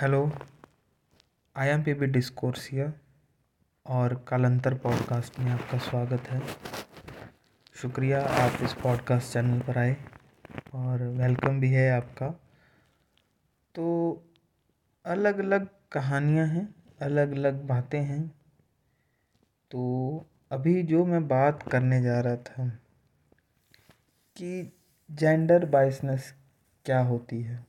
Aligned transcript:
Hello 0.00 0.18
I 1.62 1.68
am 1.68 1.82
P 1.84 1.92
B 2.02 2.06
डिस्कोर्सिया 2.12 2.84
और 3.96 4.14
कालंतर 4.28 4.74
podcast 4.84 5.38
में 5.38 5.50
आपका 5.52 5.78
स्वागत 5.88 6.28
है 6.30 6.38
शुक्रिया 7.82 8.22
आप 8.44 8.56
इस 8.64 8.72
पॉडकास्ट 8.82 9.32
चैनल 9.32 9.58
पर 9.68 9.78
आए 9.78 9.92
और 10.74 11.02
वेलकम 11.18 11.60
भी 11.60 11.68
है 11.72 11.88
आपका 11.96 12.30
तो 13.74 13.86
अलग 15.16 15.38
अलग 15.44 15.68
कहानियां 15.92 16.48
हैं 16.56 16.66
अलग 17.10 17.32
अलग 17.36 17.64
बातें 17.74 18.00
हैं 18.04 18.22
तो 19.70 19.84
अभी 20.58 20.82
जो 20.94 21.04
मैं 21.14 21.26
बात 21.38 21.68
करने 21.72 22.02
जा 22.02 22.20
रहा 22.28 22.36
था 22.52 22.68
कि 24.36 24.52
जेंडर 25.24 25.66
बाइसनेस 25.78 26.34
क्या 26.86 27.00
होती 27.12 27.42
है 27.42 27.64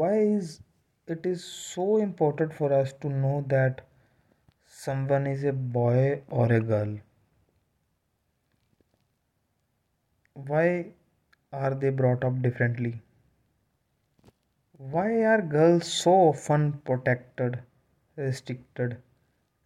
why 0.00 0.12
is 0.34 0.50
it 1.14 1.26
is 1.30 1.42
so 1.46 1.84
important 2.02 2.52
for 2.58 2.68
us 2.72 2.92
to 3.04 3.08
know 3.14 3.34
that 3.48 3.82
someone 4.84 5.26
is 5.32 5.42
a 5.50 5.54
boy 5.74 6.22
or 6.38 6.46
a 6.60 6.60
girl 6.70 6.94
why 10.52 10.64
are 11.66 11.74
they 11.84 11.90
brought 12.00 12.24
up 12.30 12.40
differently 12.48 12.94
why 14.96 15.06
are 15.34 15.40
girls 15.58 15.92
so 16.00 16.14
often 16.32 16.64
protected 16.90 17.58
restricted 18.24 18.96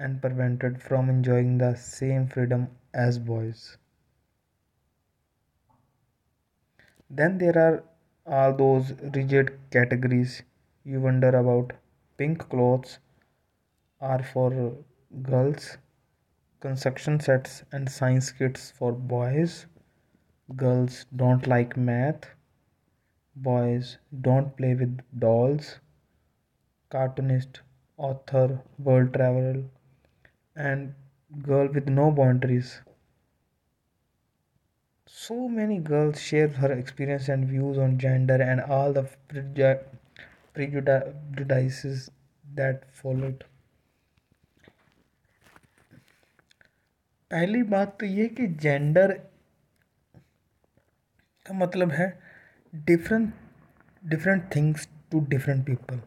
and 0.00 0.20
prevented 0.28 0.82
from 0.90 1.08
enjoying 1.18 1.56
the 1.66 1.72
same 1.88 2.26
freedom 2.36 2.66
as 3.08 3.20
boys 3.34 3.64
then 7.20 7.38
there 7.44 7.58
are 7.68 7.76
all 8.34 8.52
those 8.58 8.92
rigid 9.14 9.50
categories 9.70 10.42
you 10.84 11.00
wonder 11.00 11.28
about. 11.28 11.72
Pink 12.16 12.48
clothes 12.48 12.98
are 14.00 14.22
for 14.22 14.74
girls, 15.22 15.76
construction 16.60 17.20
sets 17.20 17.62
and 17.72 17.88
science 17.90 18.30
kits 18.32 18.70
for 18.72 18.90
boys. 18.92 19.66
Girls 20.56 21.04
don't 21.14 21.46
like 21.46 21.76
math. 21.76 22.28
Boys 23.36 23.98
don't 24.22 24.56
play 24.56 24.74
with 24.74 25.00
dolls. 25.20 25.78
Cartoonist, 26.90 27.60
author, 27.98 28.60
world 28.78 29.12
traveler, 29.12 29.64
and 30.56 30.94
girl 31.42 31.68
with 31.72 31.88
no 31.88 32.10
boundaries. 32.10 32.80
so 35.08 35.48
many 35.48 35.78
girls 35.78 36.20
share 36.20 36.48
her 36.48 36.72
experience 36.72 37.28
and 37.28 37.46
views 37.46 37.78
on 37.78 37.96
gender 37.96 38.42
and 38.42 38.60
all 38.60 38.92
the 38.92 39.06
prejudices 40.54 42.10
that 42.54 42.82
followed 43.02 43.44
पहली 47.30 47.62
बात 47.70 47.96
तो 48.00 48.06
ये 48.06 48.26
कि 48.36 48.46
gender 48.62 49.12
का 51.46 51.54
मतलब 51.58 51.90
है 51.92 52.06
different 52.86 53.32
different 54.10 54.42
things 54.54 54.88
to 55.12 55.20
different 55.30 55.64
people 55.66 56.00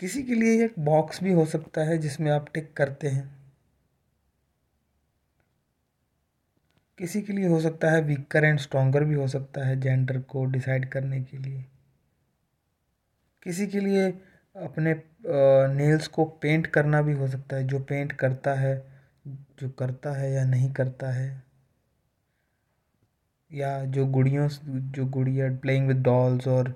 किसी 0.00 0.22
के 0.22 0.34
लिए 0.34 0.64
एक 0.64 0.74
बॉक्स 0.84 1.22
भी 1.22 1.32
हो 1.32 1.46
सकता 1.54 1.84
है 1.88 1.96
जिसमें 2.06 2.30
आप 2.32 2.46
टिक 2.54 2.72
करते 2.76 3.08
हैं 3.16 3.28
किसी 6.98 7.20
के 7.22 7.32
लिए 7.32 7.46
हो 7.48 7.58
सकता 7.60 7.90
है 7.90 8.00
वीकर 8.06 8.44
एंड 8.44 8.58
स्ट्रोंगर 8.60 9.04
भी 9.04 9.14
हो 9.14 9.26
सकता 9.28 9.66
है 9.66 9.78
जेंडर 9.80 10.18
को 10.32 10.44
डिसाइड 10.50 10.88
करने 10.90 11.20
के 11.22 11.38
लिए 11.38 11.64
किसी 13.44 13.66
के 13.66 13.80
लिए 13.80 14.06
अपने 14.66 14.92
नेल्स 15.76 16.06
को 16.18 16.24
पेंट 16.42 16.66
करना 16.76 17.00
भी 17.08 17.12
हो 17.22 17.28
सकता 17.28 17.56
है 17.56 17.66
जो 17.68 17.78
पेंट 17.88 18.12
करता 18.20 18.54
है 18.60 18.74
जो 19.60 19.68
करता 19.78 20.12
है 20.18 20.30
या 20.32 20.44
नहीं 20.50 20.70
करता 20.74 21.10
है 21.16 21.26
या 23.54 23.74
जो 23.96 24.06
गुड़ियों 24.18 24.48
जो 24.94 25.06
गुड़िया 25.18 25.50
प्लेइंग 25.62 25.88
विद 25.88 26.02
डॉल्स 26.02 26.48
और 26.48 26.74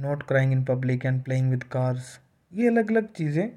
not 0.00 0.22
crying 0.28 0.52
in 0.52 0.64
public 0.70 1.06
and 1.06 1.22
playing 1.24 1.50
with 1.50 1.64
cars 1.76 2.18
ये 2.60 2.68
अलग 2.68 2.90
अलग 2.90 3.12
चीज़ें 3.16 3.48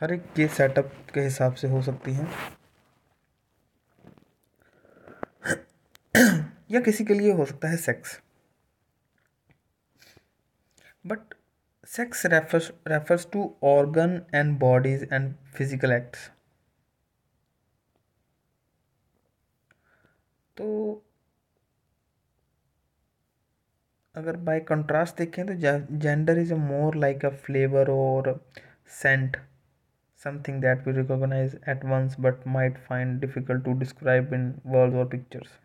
हर 0.00 0.12
एक 0.12 0.32
के 0.36 0.48
सेटअप 0.58 0.92
के 1.14 1.20
हिसाब 1.20 1.54
से 1.62 1.68
हो 1.68 1.82
सकती 1.90 2.12
हैं 2.14 2.26
या 6.72 6.80
किसी 6.86 7.04
के 7.04 7.14
लिए 7.14 7.30
हो 7.36 7.44
सकता 7.46 7.68
है 7.68 7.76
sex 7.84 8.10
but 11.06 11.34
sex 11.94 12.24
refers 12.32 12.70
refers 12.88 13.26
to 13.32 13.42
organ 13.70 14.12
and 14.34 14.58
bodies 14.58 15.02
and 15.12 15.34
physical 15.56 15.92
acts 15.92 16.28
तो 20.56 20.66
अगर 24.20 24.36
बाय 24.50 24.60
कंट्रास्ट 24.68 25.16
देखें 25.18 25.44
तो 25.46 25.54
gender 26.06 26.38
is 26.38 26.52
a 26.54 26.56
more 26.56 26.96
like 27.04 27.24
a 27.24 27.28
flavour 27.46 27.90
और 27.96 28.28
scent 29.02 29.36
something 30.24 30.60
that 30.62 30.86
we 30.86 30.92
recognise 31.00 31.58
at 31.68 31.84
once 31.94 32.16
but 32.28 32.46
might 32.60 32.78
find 32.86 33.20
difficult 33.20 33.64
to 33.64 33.72
describe 33.80 34.32
in 34.34 34.52
world 34.74 34.94
और 35.04 35.08
pictures 35.16 35.58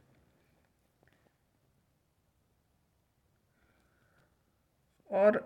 और 5.21 5.37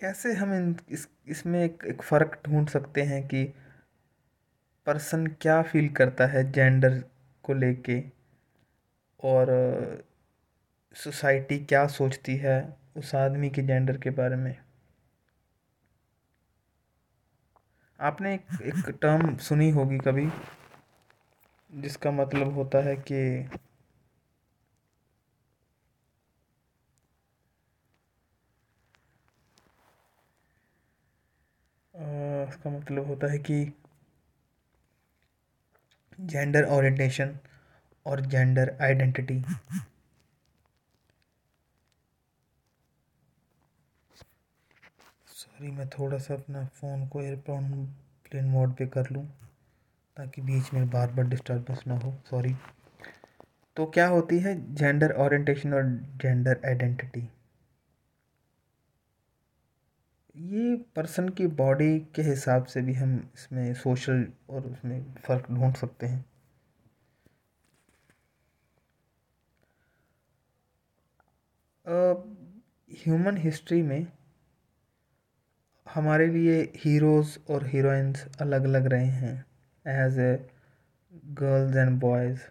कैसे 0.00 0.32
हम 0.38 0.52
इन 0.54 0.74
इस 0.96 1.06
इसमें 1.34 1.62
एक 1.62 1.84
एक 1.90 2.02
फ़र्क 2.10 2.38
ढूंढ 2.46 2.68
सकते 2.68 3.02
हैं 3.12 3.22
कि 3.28 3.42
पर्सन 4.86 5.26
क्या 5.42 5.60
फील 5.70 5.88
करता 6.00 6.26
है 6.34 6.42
जेंडर 6.52 6.98
को 7.44 7.54
लेके 7.54 7.98
और 9.30 9.44
सोसाइटी 11.04 11.58
क्या 11.64 11.86
सोचती 11.98 12.36
है 12.44 12.58
उस 12.96 13.14
आदमी 13.24 13.50
के 13.50 13.62
जेंडर 13.66 13.96
के 14.00 14.10
बारे 14.20 14.36
में 14.36 14.54
आपने 18.10 18.34
एक, 18.34 18.46
एक 18.62 18.88
टर्म 19.02 19.36
सुनी 19.48 19.70
होगी 19.78 19.98
कभी 20.08 20.28
जिसका 21.82 22.10
मतलब 22.20 22.54
होता 22.54 22.84
है 22.88 22.96
कि 23.12 23.18
उसका 32.48 32.70
मतलब 32.70 33.06
होता 33.06 33.30
है 33.32 33.38
कि 33.50 33.64
जेंडर 36.32 36.64
ओरिएंटेशन 36.76 37.36
और 38.10 38.20
जेंडर 38.34 38.76
आइडेंटिटी 38.84 39.40
सॉरी 45.36 45.70
मैं 45.76 45.88
थोड़ा 45.98 46.18
सा 46.26 46.34
अपना 46.34 46.64
फ़ोन 46.80 47.06
को 47.12 47.20
एयरप्लेन 47.22 47.84
प्लेन 48.30 48.44
मोड 48.56 48.74
पे 48.76 48.86
कर 48.96 49.10
लूँ 49.12 49.26
ताकि 50.16 50.42
बीच 50.42 50.72
में 50.74 50.88
बार 50.90 51.10
बार 51.12 51.26
डिस्टर्बेंस 51.34 51.82
ना 51.86 51.96
हो 52.04 52.14
सॉरी 52.30 52.54
तो 53.76 53.86
क्या 53.94 54.06
होती 54.08 54.38
है 54.40 54.54
जेंडर 54.74 55.12
ओरिएंटेशन 55.24 55.74
और 55.80 55.86
जेंडर 56.22 56.60
आइडेंटिटी 56.66 57.28
ये 60.44 60.74
पर्सन 60.96 61.28
की 61.36 61.46
बॉडी 61.58 61.98
के 62.14 62.22
हिसाब 62.22 62.64
से 62.72 62.80
भी 62.82 62.92
हम 62.94 63.12
इसमें 63.34 63.72
सोशल 63.74 64.26
और 64.54 64.66
उसमें 64.70 65.14
फ़र्क 65.26 65.46
ढूंढ 65.50 65.74
सकते 65.76 66.06
हैं 66.06 66.24
ह्यूमन 73.04 73.36
हिस्ट्री 73.46 73.80
में 73.92 74.06
हमारे 75.94 76.26
लिए 76.34 76.60
हीरोज़ 76.84 77.38
और 77.52 77.66
हीरोइंस 77.68 78.26
अलग 78.40 78.64
अलग 78.74 78.86
रहे 78.92 79.06
हैं 79.24 79.34
as 80.04 80.18
a 80.18 80.32
girls 81.42 81.76
and 81.76 81.98
boys 82.00 82.48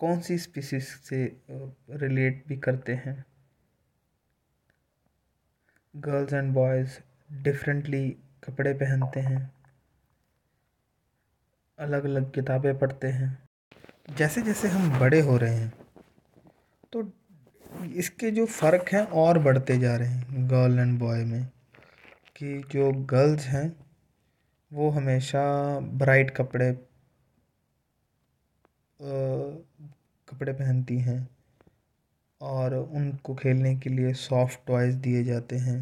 कौन 0.00 0.20
सी 0.30 0.38
स्पीसीज 0.48 0.84
से 0.84 1.24
रिलेट 2.06 2.46
भी 2.48 2.56
करते 2.68 2.94
हैं 3.04 3.24
गर्ल्स 6.04 6.32
एंड 6.32 6.52
बॉयज़ 6.54 6.96
डिफरेंटली 7.42 8.08
कपड़े 8.44 8.72
पहनते 8.80 9.20
हैं 9.20 9.38
अलग 11.84 12.04
अलग 12.04 12.30
किताबें 12.32 12.78
पढ़ते 12.78 13.06
हैं 13.12 13.28
जैसे 14.16 14.42
जैसे 14.48 14.68
हम 14.68 14.98
बड़े 14.98 15.20
हो 15.28 15.36
रहे 15.44 15.54
हैं 15.54 15.72
तो 16.92 17.02
इसके 18.02 18.30
जो 18.40 18.44
फ़र्क 18.58 18.90
हैं 18.92 19.02
और 19.22 19.38
बढ़ते 19.42 19.78
जा 19.80 19.94
रहे 20.02 20.08
हैं 20.08 20.44
गर्ल 20.50 20.78
एंड 20.78 20.98
बॉय 21.00 21.24
में 21.30 21.42
कि 22.36 22.58
जो 22.72 22.90
गर्ल्स 23.14 23.46
हैं 23.56 23.66
वो 24.78 24.90
हमेशा 24.98 25.44
ब्राइट 26.04 26.30
कपड़े 26.36 26.68
आ, 29.00 29.14
कपड़े 30.30 30.52
पहनती 30.52 30.98
हैं 31.08 31.18
और 32.42 32.74
उनको 32.76 33.34
खेलने 33.34 33.74
के 33.80 33.90
लिए 33.90 34.12
सॉफ्ट 34.14 34.58
टॉयज़ 34.66 34.96
दिए 35.02 35.22
जाते 35.24 35.56
हैं 35.58 35.78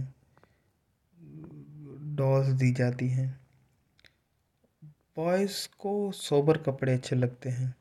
डॉल्स 2.16 2.48
दी 2.58 2.70
जाती 2.78 3.08
हैं 3.10 3.28
बॉयज़ 5.16 5.56
को 5.78 5.92
सोबर 6.14 6.58
कपड़े 6.62 6.92
अच्छे 6.94 7.16
लगते 7.16 7.48
हैं 7.50 7.74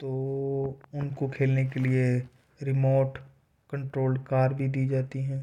तो 0.00 0.08
उनको 0.94 1.28
खेलने 1.36 1.64
के 1.70 1.80
लिए 1.80 2.08
रिमोट 2.62 3.18
कंट्रोल 3.70 4.16
कार 4.30 4.54
भी 4.54 4.68
दी 4.68 4.86
जाती 4.88 5.22
हैं 5.24 5.42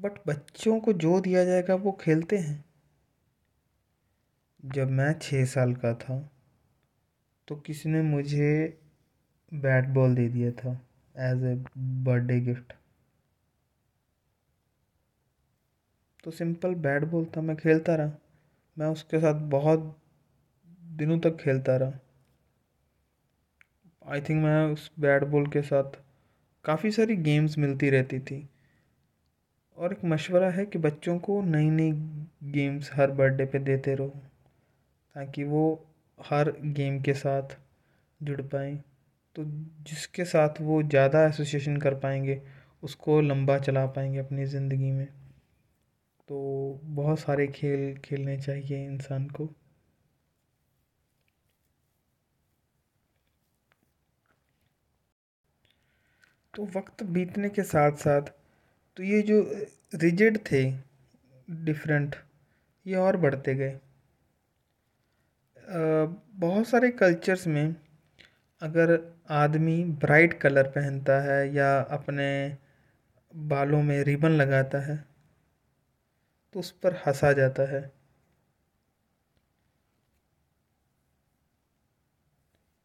बट 0.00 0.18
बच्चों 0.26 0.78
को 0.80 0.92
जो 1.06 1.20
दिया 1.20 1.44
जाएगा 1.44 1.74
वो 1.86 1.92
खेलते 2.00 2.36
हैं 2.38 2.62
जब 4.74 4.90
मैं 5.00 5.12
छः 5.22 5.44
साल 5.54 5.74
का 5.82 5.94
था 5.98 6.20
तो 7.48 7.56
किसी 7.66 7.88
ने 7.88 8.02
मुझे 8.02 8.52
बैट 9.54 9.84
बॉल 9.94 10.14
दे 10.14 10.26
दिया 10.30 10.50
था 10.58 10.70
एज 11.28 11.42
ए 11.44 11.54
बर्थडे 12.04 12.38
गिफ्ट 12.40 12.72
तो 16.24 16.30
सिंपल 16.30 16.74
बैट 16.84 17.04
बॉल 17.10 17.24
था 17.36 17.40
मैं 17.40 17.56
खेलता 17.56 17.94
रहा 17.96 18.10
मैं 18.78 18.86
उसके 18.86 19.18
साथ 19.20 19.40
बहुत 19.54 19.80
दिनों 20.98 21.18
तक 21.20 21.36
खेलता 21.40 21.76
रहा 21.82 21.98
आई 24.14 24.20
थिंक 24.28 24.42
मैं 24.44 24.62
उस 24.72 24.90
बैट 25.00 25.24
बॉल 25.32 25.46
के 25.52 25.62
साथ 25.72 25.98
काफ़ी 26.64 26.90
सारी 26.92 27.16
गेम्स 27.28 27.56
मिलती 27.58 27.90
रहती 27.90 28.18
थी 28.30 28.38
और 29.78 29.92
एक 29.92 30.04
मशवरा 30.12 30.50
है 30.58 30.66
कि 30.66 30.78
बच्चों 30.86 31.18
को 31.28 31.40
नई 31.46 31.70
नई 31.70 31.92
गेम्स 32.52 32.90
हर 32.94 33.10
बर्थडे 33.22 33.44
पे 33.52 33.58
देते 33.70 33.94
रहो 33.94 34.08
ताकि 35.14 35.44
वो 35.54 35.64
हर 36.30 36.50
गेम 36.78 37.00
के 37.02 37.14
साथ 37.24 37.56
जुड़ 38.22 38.40
पाएँ 38.54 38.78
तो 39.36 39.42
जिसके 39.88 40.24
साथ 40.24 40.60
वो 40.60 40.82
ज़्यादा 40.82 41.22
एसोसिएशन 41.26 41.76
कर 41.80 41.94
पाएंगे 42.04 42.40
उसको 42.84 43.20
लंबा 43.20 43.58
चला 43.58 43.84
पाएंगे 43.96 44.18
अपनी 44.18 44.44
ज़िंदगी 44.54 44.90
में 44.92 45.06
तो 46.28 46.80
बहुत 46.96 47.18
सारे 47.20 47.46
खेल 47.56 47.94
खेलने 48.04 48.36
चाहिए 48.40 48.84
इंसान 48.86 49.26
को 49.38 49.46
तो 56.56 56.64
वक्त 56.78 57.02
बीतने 57.16 57.48
के 57.50 57.62
साथ 57.62 57.96
साथ 58.06 58.32
तो 58.96 59.02
ये 59.02 59.20
जो 59.30 59.40
रिजिड 60.02 60.38
थे 60.50 60.64
डिफरेंट 61.64 62.16
ये 62.86 62.96
और 62.96 63.16
बढ़ते 63.24 63.54
गए 63.54 63.78
बहुत 66.46 66.66
सारे 66.68 66.90
कल्चर्स 66.90 67.46
में 67.46 67.64
अगर 68.62 68.96
आदमी 69.38 69.74
ब्राइट 70.02 70.32
कलर 70.40 70.68
पहनता 70.76 71.18
है 71.22 71.34
या 71.54 71.66
अपने 71.96 72.24
बालों 73.48 73.82
में 73.82 74.02
रिबन 74.04 74.30
लगाता 74.36 74.78
है 74.86 74.96
तो 76.52 76.60
उस 76.60 76.70
पर 76.82 76.94
हंसा 77.06 77.32
जाता 77.40 77.62
है 77.74 77.80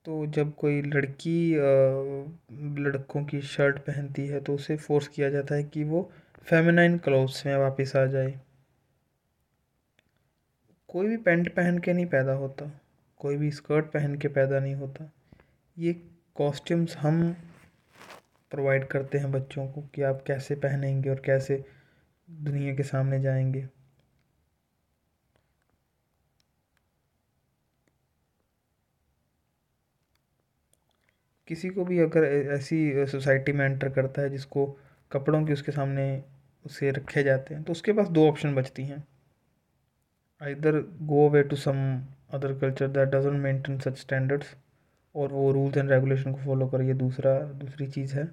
तो 0.05 0.25
जब 0.35 0.53
कोई 0.55 0.81
लड़की 0.81 1.35
लड़कों 2.89 3.25
की 3.31 3.41
शर्ट 3.55 3.79
पहनती 3.87 4.27
है 4.27 4.39
तो 4.49 4.55
उसे 4.55 4.75
फोर्स 4.87 5.07
किया 5.15 5.29
जाता 5.29 5.55
है 5.55 5.63
कि 5.73 5.83
वो 5.93 6.09
फेमिनाइन 6.49 6.97
क्लोथ्स 7.05 7.45
में 7.45 7.55
वापस 7.57 7.95
आ 8.01 8.05
जाए 8.17 8.39
कोई 10.89 11.07
भी 11.07 11.17
पैंट 11.27 11.53
पहन 11.55 11.77
के 11.85 11.93
नहीं 11.93 12.05
पैदा 12.17 12.33
होता 12.45 12.71
कोई 13.21 13.37
भी 13.37 13.51
स्कर्ट 13.51 13.85
पहन 13.93 14.15
के 14.19 14.27
पैदा 14.37 14.59
नहीं 14.59 14.75
होता 14.75 15.11
ये 15.79 15.93
कॉस्ट्यूम्स 16.37 16.95
हम 16.97 17.19
प्रोवाइड 18.51 18.87
करते 18.89 19.17
हैं 19.17 19.31
बच्चों 19.31 19.65
को 19.73 19.81
कि 19.93 20.01
आप 20.03 20.23
कैसे 20.27 20.55
पहनेंगे 20.63 21.09
और 21.09 21.21
कैसे 21.25 21.63
दुनिया 22.47 22.73
के 22.75 22.83
सामने 22.83 23.19
जाएंगे 23.21 23.61
किसी 31.47 31.69
को 31.69 31.85
भी 31.85 31.99
अगर 31.99 32.23
ऐसी 32.55 33.05
सोसाइटी 33.11 33.51
में 33.53 33.65
एंटर 33.65 33.89
करता 33.99 34.21
है 34.21 34.29
जिसको 34.29 34.65
कपड़ों 35.11 35.43
के 35.45 35.53
उसके 35.53 35.71
सामने 35.71 36.07
उसे 36.65 36.91
रखे 36.91 37.23
जाते 37.23 37.55
हैं 37.55 37.63
तो 37.63 37.71
उसके 37.71 37.93
पास 37.93 38.07
दो 38.17 38.27
ऑप्शन 38.29 38.55
बचती 38.55 38.85
हैं 38.87 39.03
either 40.45 40.81
go 41.13 41.27
away 41.29 41.43
to 41.51 41.55
some 41.65 41.77
other 42.33 42.57
culture 42.59 42.87
that 42.99 43.09
doesn't 43.09 43.41
maintain 43.43 43.79
such 43.79 43.97
standards 43.99 44.55
और 45.15 45.31
वो 45.33 45.51
रूल्स 45.51 45.77
एंड 45.77 45.91
रेगुलेशन 45.91 46.31
को 46.33 46.39
फॉलो 46.45 46.67
करिए 46.67 46.93
दूसरा 47.03 47.39
दूसरी 47.63 47.87
चीज़ 47.91 48.13
है 48.15 48.23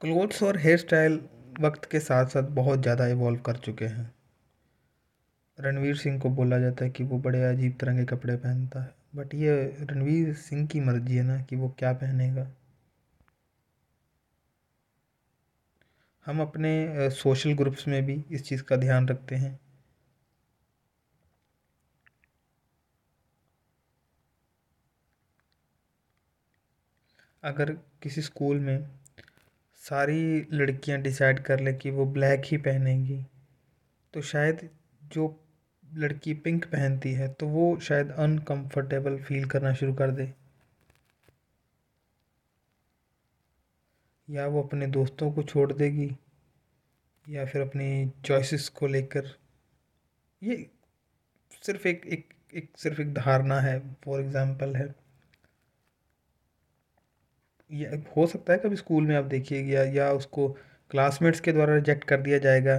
क्लोथ्स 0.00 0.42
और 0.42 0.56
हेयर 0.58 0.78
स्टाइल 0.78 1.20
वक्त 1.60 1.84
के 1.90 2.00
साथ 2.00 2.26
साथ 2.34 2.42
बहुत 2.60 2.80
ज़्यादा 2.82 3.06
इवॉल्व 3.06 3.40
कर 3.46 3.56
चुके 3.66 3.84
हैं 3.86 4.10
रणवीर 5.60 5.96
सिंह 5.96 6.18
को 6.20 6.28
बोला 6.40 6.58
जाता 6.58 6.84
है 6.84 6.90
कि 6.90 7.04
वो 7.10 7.18
बड़े 7.26 7.42
अजीब 7.50 7.76
तरह 7.80 7.96
के 7.96 8.04
कपड़े 8.14 8.36
पहनता 8.36 8.82
है 8.82 8.94
बट 9.16 9.34
ये 9.34 9.52
रणवीर 9.90 10.32
सिंह 10.48 10.66
की 10.72 10.80
मर्जी 10.80 11.16
है 11.16 11.22
ना 11.24 11.40
कि 11.50 11.56
वो 11.56 11.68
क्या 11.78 11.92
पहनेगा 12.02 12.50
हम 16.26 16.40
अपने 16.42 16.86
सोशल 17.22 17.52
ग्रुप्स 17.58 17.86
में 17.88 18.04
भी 18.06 18.22
इस 18.34 18.44
चीज़ 18.48 18.62
का 18.68 18.76
ध्यान 18.76 19.08
रखते 19.08 19.36
हैं 19.36 19.58
अगर 27.44 27.72
किसी 28.02 28.22
स्कूल 28.22 28.58
में 28.60 28.88
सारी 29.88 30.20
लड़कियाँ 30.52 31.00
डिसाइड 31.02 31.42
कर 31.44 31.60
लें 31.60 31.76
कि 31.78 31.90
वो 31.90 32.04
ब्लैक 32.16 32.42
ही 32.50 32.56
पहनेंगी 32.66 33.24
तो 34.14 34.20
शायद 34.32 34.68
जो 35.12 35.26
लड़की 36.04 36.34
पिंक 36.44 36.64
पहनती 36.72 37.12
है 37.14 37.28
तो 37.40 37.46
वो 37.56 37.64
शायद 37.88 38.10
अनकंफर्टेबल 38.26 39.18
फील 39.28 39.48
करना 39.54 39.72
शुरू 39.80 39.94
कर 40.02 40.10
दे 40.20 40.32
या 44.34 44.46
वो 44.46 44.62
अपने 44.62 44.86
दोस्तों 44.98 45.32
को 45.32 45.42
छोड़ 45.42 45.70
देगी 45.72 46.08
या 47.34 47.44
फिर 47.46 47.62
अपनी 47.66 48.10
चॉइसेस 48.26 48.68
को 48.78 48.86
लेकर 48.86 49.34
ये 50.42 50.56
सिर्फ 51.66 51.86
एक 51.86 52.06
एक 52.12 52.34
एक 52.56 52.70
सिर्फ 52.82 53.00
एक 53.00 53.12
धारणा 53.14 53.60
है 53.60 53.78
फॉर 54.04 54.20
एग्ज़ाम्पल 54.20 54.76
है 54.76 54.94
ये 57.72 57.86
हो 58.16 58.26
सकता 58.26 58.52
है 58.52 58.58
कभी 58.64 58.76
स्कूल 58.76 59.06
में 59.06 59.14
आप 59.16 59.24
देखिए 59.24 59.60
या 59.74 59.82
या 59.92 60.10
उसको 60.12 60.48
क्लासमेट्स 60.90 61.40
के 61.40 61.52
द्वारा 61.52 61.74
रिजेक्ट 61.74 62.04
कर 62.08 62.20
दिया 62.22 62.38
जाएगा 62.46 62.78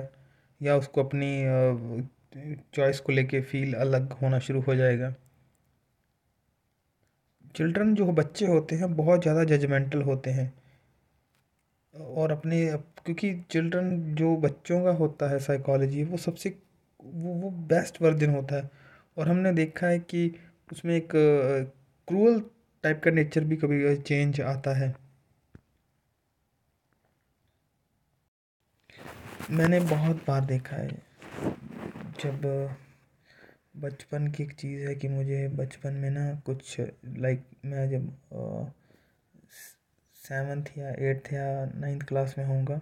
या 0.64 0.76
उसको 0.78 1.04
अपनी 1.04 2.08
चॉइस 2.76 3.00
को 3.08 3.12
लेके 3.12 3.42
फील 3.54 3.74
अलग 3.86 4.14
होना 4.22 4.40
शुरू 4.48 4.60
हो 4.68 4.76
जाएगा 4.76 5.14
चिल्ड्रन 7.56 7.94
जो 7.96 8.06
बच्चे 8.22 8.46
होते 8.48 8.76
हैं 8.76 8.94
बहुत 8.96 9.22
ज़्यादा 9.22 9.44
जजमेंटल 9.56 10.02
होते 10.04 10.30
हैं 10.38 10.48
और 12.22 12.32
अपने 12.32 12.66
क्योंकि 13.06 13.34
चिल्ड्रन 13.52 13.94
जो 14.16 14.36
बच्चों 14.46 14.84
का 14.84 14.92
होता 15.02 15.30
है 15.32 15.40
साइकोलॉजी 15.48 16.04
वो 16.14 16.18
सबसे 16.28 16.58
वो 17.04 17.34
वो 17.42 17.50
बेस्ट 17.74 18.02
वर्जन 18.02 18.30
होता 18.36 18.56
है 18.62 18.70
और 19.18 19.30
हमने 19.30 19.52
देखा 19.54 19.88
है 19.88 20.00
कि 20.00 20.30
उसमें 20.72 20.96
एक 20.96 21.12
क्रूअल 21.16 22.42
टाइप 22.84 23.00
का 23.04 23.12
नेचर 23.12 23.44
भी 23.50 23.56
कभी 23.58 23.96
चेंज 23.98 24.40
आता 24.42 24.72
है 24.78 24.88
मैंने 29.58 29.80
बहुत 29.92 30.24
बार 30.28 30.44
देखा 30.46 30.76
है 30.76 30.90
जब 32.24 32.42
बचपन 33.84 34.28
की 34.32 34.44
एक 34.44 34.54
चीज़ 34.60 34.88
है 34.88 34.96
कि 34.96 35.08
मुझे 35.10 35.48
बचपन 35.62 35.94
में 36.04 36.10
ना 36.18 36.26
कुछ 36.46 36.76
लाइक 36.82 37.46
मैं 37.66 37.88
जब 37.90 38.76
सेवन्थ 40.28 40.78
या 40.78 40.90
एट्थ 41.10 41.32
या 41.34 41.46
नाइन्थ 41.80 42.06
क्लास 42.08 42.36
में 42.38 42.46
होऊंगा 42.46 42.80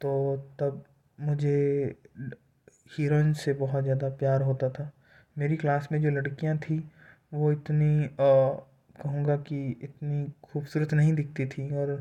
तो 0.00 0.14
तब 0.60 0.84
मुझे 1.28 1.54
हीरोइन 2.98 3.32
से 3.44 3.52
बहुत 3.64 3.82
ज़्यादा 3.84 4.08
प्यार 4.24 4.42
होता 4.50 4.68
था 4.78 4.90
मेरी 5.38 5.56
क्लास 5.66 5.88
में 5.92 6.00
जो 6.02 6.10
लड़कियां 6.20 6.58
थी 6.66 6.78
वो 7.34 7.52
इतनी 7.52 8.04
आ, 8.20 8.64
कहूँगा 9.02 9.36
कि 9.48 9.56
इतनी 9.82 10.24
खूबसूरत 10.44 10.92
नहीं 10.94 11.12
दिखती 11.14 11.46
थी 11.52 11.70
और 11.76 11.92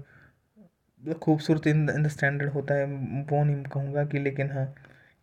मतलब 0.60 1.20
खूबसूरत 1.24 1.68
इन 1.68 1.90
इन 1.96 2.04
द 2.04 2.08
स्टैंडर्ड 2.10 2.52
होता 2.54 2.74
है 2.76 2.86
वो 2.88 3.44
नहीं 3.44 3.64
कहूँगा 3.74 4.04
कि 4.14 4.20
लेकिन 4.20 4.52
हाँ 4.52 4.66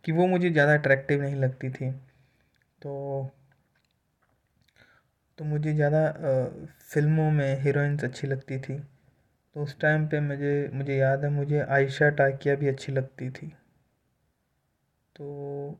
कि 0.05 0.11
वो 0.17 0.27
मुझे 0.27 0.49
ज़्यादा 0.51 0.73
अट्रैक्टिव 0.77 1.21
नहीं 1.21 1.35
लगती 1.41 1.69
थी 1.71 1.91
तो 2.83 2.91
तो 5.37 5.43
मुझे 5.45 5.73
ज़्यादा 5.73 6.01
फिल्मों 6.93 7.29
में 7.31 7.61
हीरोइंस 7.63 8.03
अच्छी 8.03 8.27
लगती 8.27 8.57
थी 8.67 8.77
तो 9.55 9.63
उस 9.63 9.77
टाइम 9.81 10.07
पे 10.09 10.19
मुझे 10.21 10.53
मुझे 10.73 10.95
याद 10.97 11.23
है 11.25 11.29
मुझे 11.31 11.61
आयशा 11.61 12.09
टाकिया 12.21 12.55
भी 12.63 12.67
अच्छी 12.67 12.91
लगती 12.93 13.29
थी 13.39 13.47
तो 15.15 15.25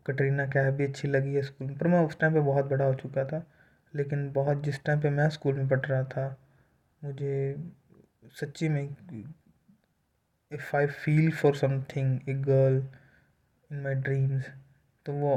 कटरीना 0.07 0.45
कैफ 0.55 0.74
भी 0.77 0.86
अच्छी 0.86 1.07
लगी 1.07 1.33
है 1.36 1.41
स्कूल 1.43 1.75
पर 1.77 1.88
मैं 1.95 2.00
उस 2.07 2.19
टाइम 2.19 2.33
पे 2.33 2.39
बहुत 2.51 2.65
बड़ा 2.71 2.86
हो 2.86 2.93
चुका 3.01 3.25
था 3.27 3.45
लेकिन 3.95 4.29
बहुत 4.33 4.63
जिस 4.63 4.83
टाइम 4.83 5.01
पे 5.01 5.10
मैं 5.12 5.29
स्कूल 5.29 5.53
में 5.55 5.67
पढ़ 5.69 5.86
रहा 5.86 6.03
था 6.13 6.27
मुझे 7.03 7.55
सच्ची 8.39 8.69
में 8.69 8.81
if 10.53 10.75
I 10.77 10.86
feel 10.88 11.31
for 11.41 11.55
something 11.55 12.29
a 12.29 12.33
girl 12.48 12.77
in 13.71 13.81
my 13.83 13.95
dreams 14.07 14.50
तो 15.05 15.13
वो 15.13 15.33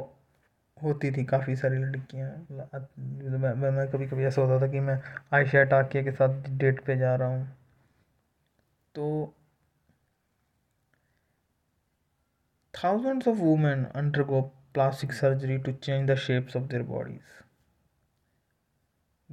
होती 0.82 1.10
थी 1.16 1.24
काफ़ी 1.24 1.56
सारी 1.56 1.76
लड़कियाँ 1.78 2.28
मतलब 2.50 3.38
मैं, 3.40 3.54
मैं 3.54 3.70
मैं 3.70 3.88
कभी 3.90 4.06
कभी 4.08 4.24
ऐसा 4.24 4.42
होता 4.42 4.60
था 4.66 4.70
कि 4.72 4.80
मैं 4.88 4.98
आयशा 5.38 5.62
टाकिया 5.74 6.02
के 6.04 6.12
साथ 6.12 6.42
डेट 6.58 6.84
पे 6.86 6.96
जा 6.98 7.14
रहा 7.14 7.28
हूँ 7.36 7.46
तो 8.94 9.06
thousands 12.82 13.28
of 13.28 13.36
women 13.38 13.84
undergo 14.32 14.40
plastic 14.74 15.12
surgery 15.22 15.58
to 15.66 15.72
change 15.72 16.10
the 16.10 16.14
shapes 16.28 16.56
of 16.56 16.62
their 16.68 16.82
bodies 16.92 17.43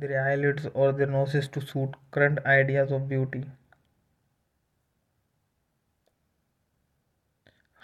their 0.08 0.28
eyelids 0.28 0.66
or 0.74 0.92
their 0.92 1.08
noses 1.08 1.48
to 1.48 1.62
suit 1.62 1.94
current 2.18 2.40
ideas 2.46 2.92
of 2.92 3.08
beauty. 3.08 3.44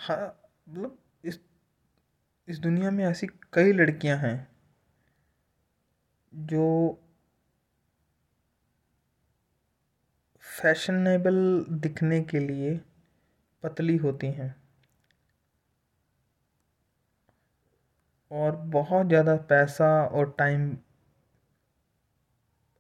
हाँ 0.08 0.26
मतलब 0.70 0.98
इस 1.26 1.40
इस 2.50 2.60
दुनिया 2.60 2.92
में 2.98 3.04
ऐसी 3.06 3.28
कई 3.54 3.72
लड़कियां 3.74 4.18
हैं 4.20 4.36
जो 6.54 6.62
फैशनेबल 10.62 11.36
दिखने 11.84 12.22
के 12.32 12.40
लिए 12.40 12.76
पतली 13.64 13.96
होती 14.06 14.28
हैं 14.34 14.56
और 18.42 18.56
बहुत 18.78 19.08
ज़्यादा 19.08 19.36
पैसा 19.50 19.90
और 20.14 20.34
टाइम 20.40 20.70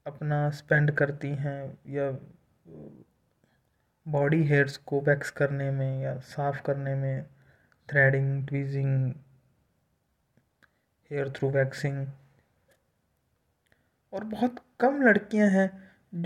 अपना 0.08 0.38
स्पेंड 0.58 0.92
करती 0.98 1.28
हैं 1.46 1.60
या 1.94 2.04
बॉडी 4.12 4.42
हेयर्स 4.52 4.78
को 4.92 5.00
वैक्स 5.08 5.30
करने 5.40 5.70
में 5.80 6.02
या 6.04 6.18
साफ़ 6.34 6.62
करने 6.66 6.94
में 7.02 7.24
threading 7.90 8.30
tweezing 8.48 8.94
hair 11.12 11.30
through 11.38 11.50
waxing 11.58 12.06
और 14.18 14.24
बहुत 14.36 14.62
कम 14.80 15.02
लड़कियां 15.08 15.50
हैं 15.54 15.68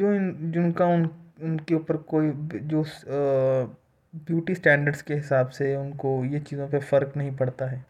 जो 0.01 0.13
इन 0.13 0.29
जिनका 0.57 0.85
उन 0.95 1.05
उनके 1.49 1.75
ऊपर 1.75 1.97
कोई 2.13 2.29
जो 2.73 2.83
ब्यूटी 4.29 4.55
स्टैंडर्ड्स 4.55 5.01
के 5.09 5.13
हिसाब 5.13 5.49
से 5.57 5.75
उनको 5.75 6.13
ये 6.35 6.39
चीज़ों 6.49 6.67
पे 6.69 6.79
फ़र्क 6.91 7.13
नहीं 7.17 7.35
पड़ता 7.37 7.65
है 7.69 7.85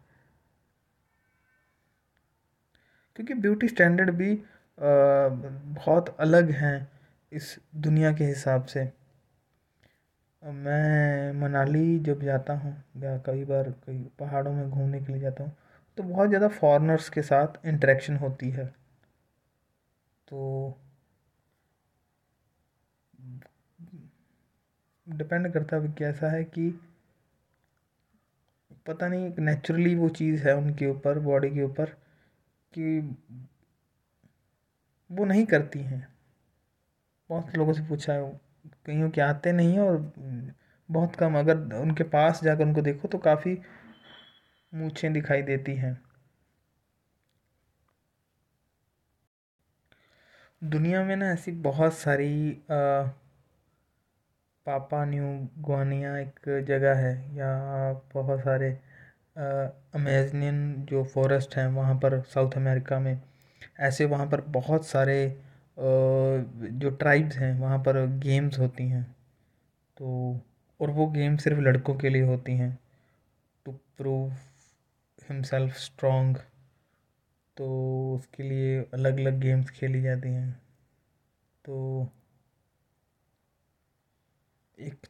क्योंकि 3.16 3.34
ब्यूटी 3.46 3.68
स्टैंडर्ड 3.68 4.10
भी 4.20 4.32
बहुत 4.80 6.08
अलग 6.20 6.50
हैं 6.60 6.76
इस 7.36 7.54
दुनिया 7.86 8.12
के 8.12 8.24
हिसाब 8.24 8.64
से 8.66 8.84
मैं 10.52 11.32
मनाली 11.40 11.98
जब 12.04 12.22
जाता 12.24 12.54
हूँ 12.58 12.70
या 13.02 13.16
कई 13.26 13.44
बार 13.50 13.70
कई 13.86 13.98
पहाड़ों 14.18 14.52
में 14.52 14.68
घूमने 14.70 15.00
के 15.04 15.12
लिए 15.12 15.20
जाता 15.22 15.44
हूँ 15.44 15.56
तो 15.96 16.02
बहुत 16.02 16.28
ज़्यादा 16.28 16.48
फॉरेनर्स 16.48 17.08
के 17.16 17.22
साथ 17.22 17.64
इंट्रैक्शन 17.68 18.16
होती 18.16 18.50
है 18.50 18.66
तो 20.28 20.78
डिपेंड 25.18 25.52
करता 25.52 25.76
है 25.76 25.92
कैसा 25.98 26.28
है 26.32 26.42
कि 26.44 26.68
पता 28.86 29.08
नहीं 29.08 29.32
नेचुरली 29.44 29.94
वो 29.94 30.08
चीज़ 30.20 30.46
है 30.48 30.54
उनके 30.56 30.86
ऊपर 30.90 31.18
बॉडी 31.28 31.50
के 31.54 31.62
ऊपर 31.64 31.90
कि 32.78 33.00
वो 35.16 35.24
नहीं 35.24 35.44
करती 35.46 35.78
हैं 35.84 36.06
बहुत 37.30 37.56
लोगों 37.56 37.72
से 37.72 37.82
पूछा 37.88 38.12
है 38.12 38.28
कहीं 38.86 39.08
के 39.16 39.20
आते 39.20 39.52
नहीं 39.52 39.72
हैं 39.72 39.80
और 39.80 39.96
बहुत 40.90 41.16
कम 41.16 41.34
अगर 41.38 41.56
उनके 41.80 42.04
पास 42.14 42.42
जाकर 42.44 42.64
उनको 42.64 42.82
देखो 42.82 43.08
तो 43.08 43.18
काफ़ी 43.28 43.56
मूछें 44.80 45.12
दिखाई 45.12 45.42
देती 45.50 45.74
हैं 45.76 45.98
दुनिया 50.74 51.02
में 51.04 51.14
ना 51.16 51.30
ऐसी 51.32 51.52
बहुत 51.66 51.94
सारी 51.94 52.30
आ, 52.52 52.78
पापा 54.66 55.04
न्यू 55.04 55.24
गुआनिया 55.66 56.16
एक 56.18 56.40
जगह 56.68 56.94
है 57.06 57.14
या 57.36 57.50
बहुत 58.14 58.40
सारे 58.40 58.70
अमेजनियन 60.00 60.60
जो 60.90 61.04
फॉरेस्ट 61.14 61.56
हैं 61.56 61.66
वहाँ 61.74 61.96
पर 62.04 62.20
साउथ 62.34 62.56
अमेरिका 62.56 62.98
में 63.00 63.14
ऐसे 63.88 64.04
वहाँ 64.06 64.26
पर 64.30 64.40
बहुत 64.58 64.86
सारे 64.86 65.16
जो 65.78 66.90
ट्राइब्स 67.00 67.36
हैं 67.36 67.58
वहाँ 67.60 67.78
पर 67.86 68.06
गेम्स 68.22 68.58
होती 68.58 68.88
हैं 68.88 69.02
तो 69.98 70.06
और 70.82 70.90
वो 70.90 71.06
गेम 71.10 71.36
सिर्फ 71.46 71.58
लड़कों 71.66 71.94
के 71.98 72.08
लिए 72.10 72.22
होती 72.26 72.52
हैं 72.56 72.78
टू 73.66 73.72
प्रूव 73.98 74.30
हिमसेल्फ 75.28 75.74
स्ट्रॉन्ग 75.78 76.38
तो 77.56 77.66
उसके 78.16 78.42
लिए 78.42 78.80
अलग 78.94 79.18
अलग 79.20 79.38
गेम्स 79.40 79.70
खेली 79.78 80.00
जाती 80.02 80.28
हैं 80.32 80.52
तो 81.64 82.08
एक 84.80 85.06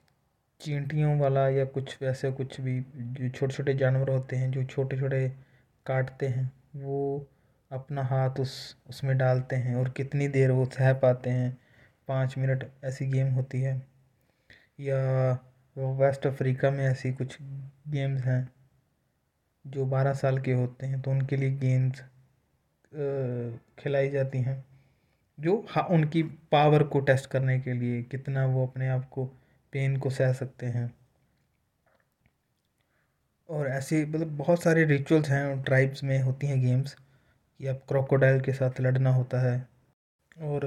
चींटियों 0.63 1.19
वाला 1.21 1.49
या 1.49 1.65
कुछ 1.77 1.97
वैसे 2.03 2.31
कुछ 2.41 2.61
भी 2.61 2.81
जो 2.97 3.29
छोटे 3.39 3.53
छोटे 3.55 3.75
जानवर 3.79 4.11
होते 4.11 4.37
हैं 4.37 4.51
जो 4.53 4.65
छोटे 4.75 4.99
छोटे 5.01 5.29
काटते 5.87 6.27
हैं 6.29 6.51
वो 6.83 6.99
अपना 7.73 8.03
हाथ 8.05 8.39
उस 8.41 8.55
उसमें 8.91 9.17
डालते 9.19 9.57
हैं 9.57 9.75
और 9.83 9.89
कितनी 9.97 10.27
देर 10.33 10.51
वो 10.53 10.65
सह 10.73 10.93
पाते 11.03 11.31
हैं 11.31 11.51
पाँच 12.09 12.37
मिनट 12.39 12.65
ऐसी 12.85 13.07
गेम 13.13 13.29
होती 13.35 13.61
है 13.61 13.73
या 14.81 14.97
वेस्ट 16.01 16.27
अफ्रीका 16.27 16.71
में 16.71 16.85
ऐसी 16.87 17.13
कुछ 17.21 17.37
गेम्स 17.95 18.23
हैं 18.25 18.43
जो 19.77 19.87
बारह 19.95 20.15
साल 20.21 20.39
के 20.49 20.53
होते 20.53 20.87
हैं 20.87 21.01
तो 21.03 21.11
उनके 21.11 21.37
लिए 21.37 21.51
गेम्स 21.65 22.01
खिलाई 23.83 24.11
जाती 24.11 24.39
हैं 24.51 24.65
जो 25.47 25.55
हाँ 25.71 25.87
उनकी 25.97 26.23
पावर 26.53 26.83
को 26.97 27.01
टेस्ट 27.11 27.31
करने 27.31 27.59
के 27.61 27.73
लिए 27.81 28.03
कितना 28.11 28.47
वो 28.47 28.67
अपने 28.67 28.89
आप 28.97 29.09
को 29.13 29.25
पेन 29.73 29.97
को 30.01 30.11
सह 30.19 30.33
सकते 30.43 30.67
हैं 30.77 30.93
और 33.53 33.67
ऐसे 33.69 34.05
मतलब 34.07 34.37
बहुत 34.39 34.63
सारे 34.63 34.85
रिचुअल्स 34.95 35.29
हैं 35.31 35.63
ट्राइब्स 35.65 36.05
में 36.05 36.19
होती 36.23 36.47
हैं 36.47 36.61
गेम्स 36.61 36.97
या 37.65 37.73
क्रोकोडाइल 37.89 38.41
के 38.43 38.53
साथ 38.53 38.81
लड़ना 38.81 39.13
होता 39.15 39.41
है 39.41 39.59
और 40.49 40.65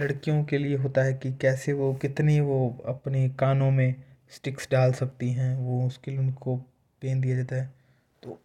लड़कियों 0.00 0.42
के 0.50 0.58
लिए 0.58 0.76
होता 0.84 1.02
है 1.04 1.12
कि 1.22 1.32
कैसे 1.42 1.72
वो 1.80 1.92
कितनी 2.02 2.38
वो 2.48 2.56
अपने 2.88 3.28
कानों 3.40 3.70
में 3.70 3.94
स्टिक्स 4.36 4.68
डाल 4.72 4.92
सकती 5.00 5.30
हैं 5.32 5.54
वो 5.64 5.86
उसके 5.86 6.10
लिए 6.10 6.20
उनको 6.20 6.56
पेन 7.00 7.20
दिया 7.20 7.36
जाता 7.36 7.56
है 7.56 7.66
तो 8.22 8.38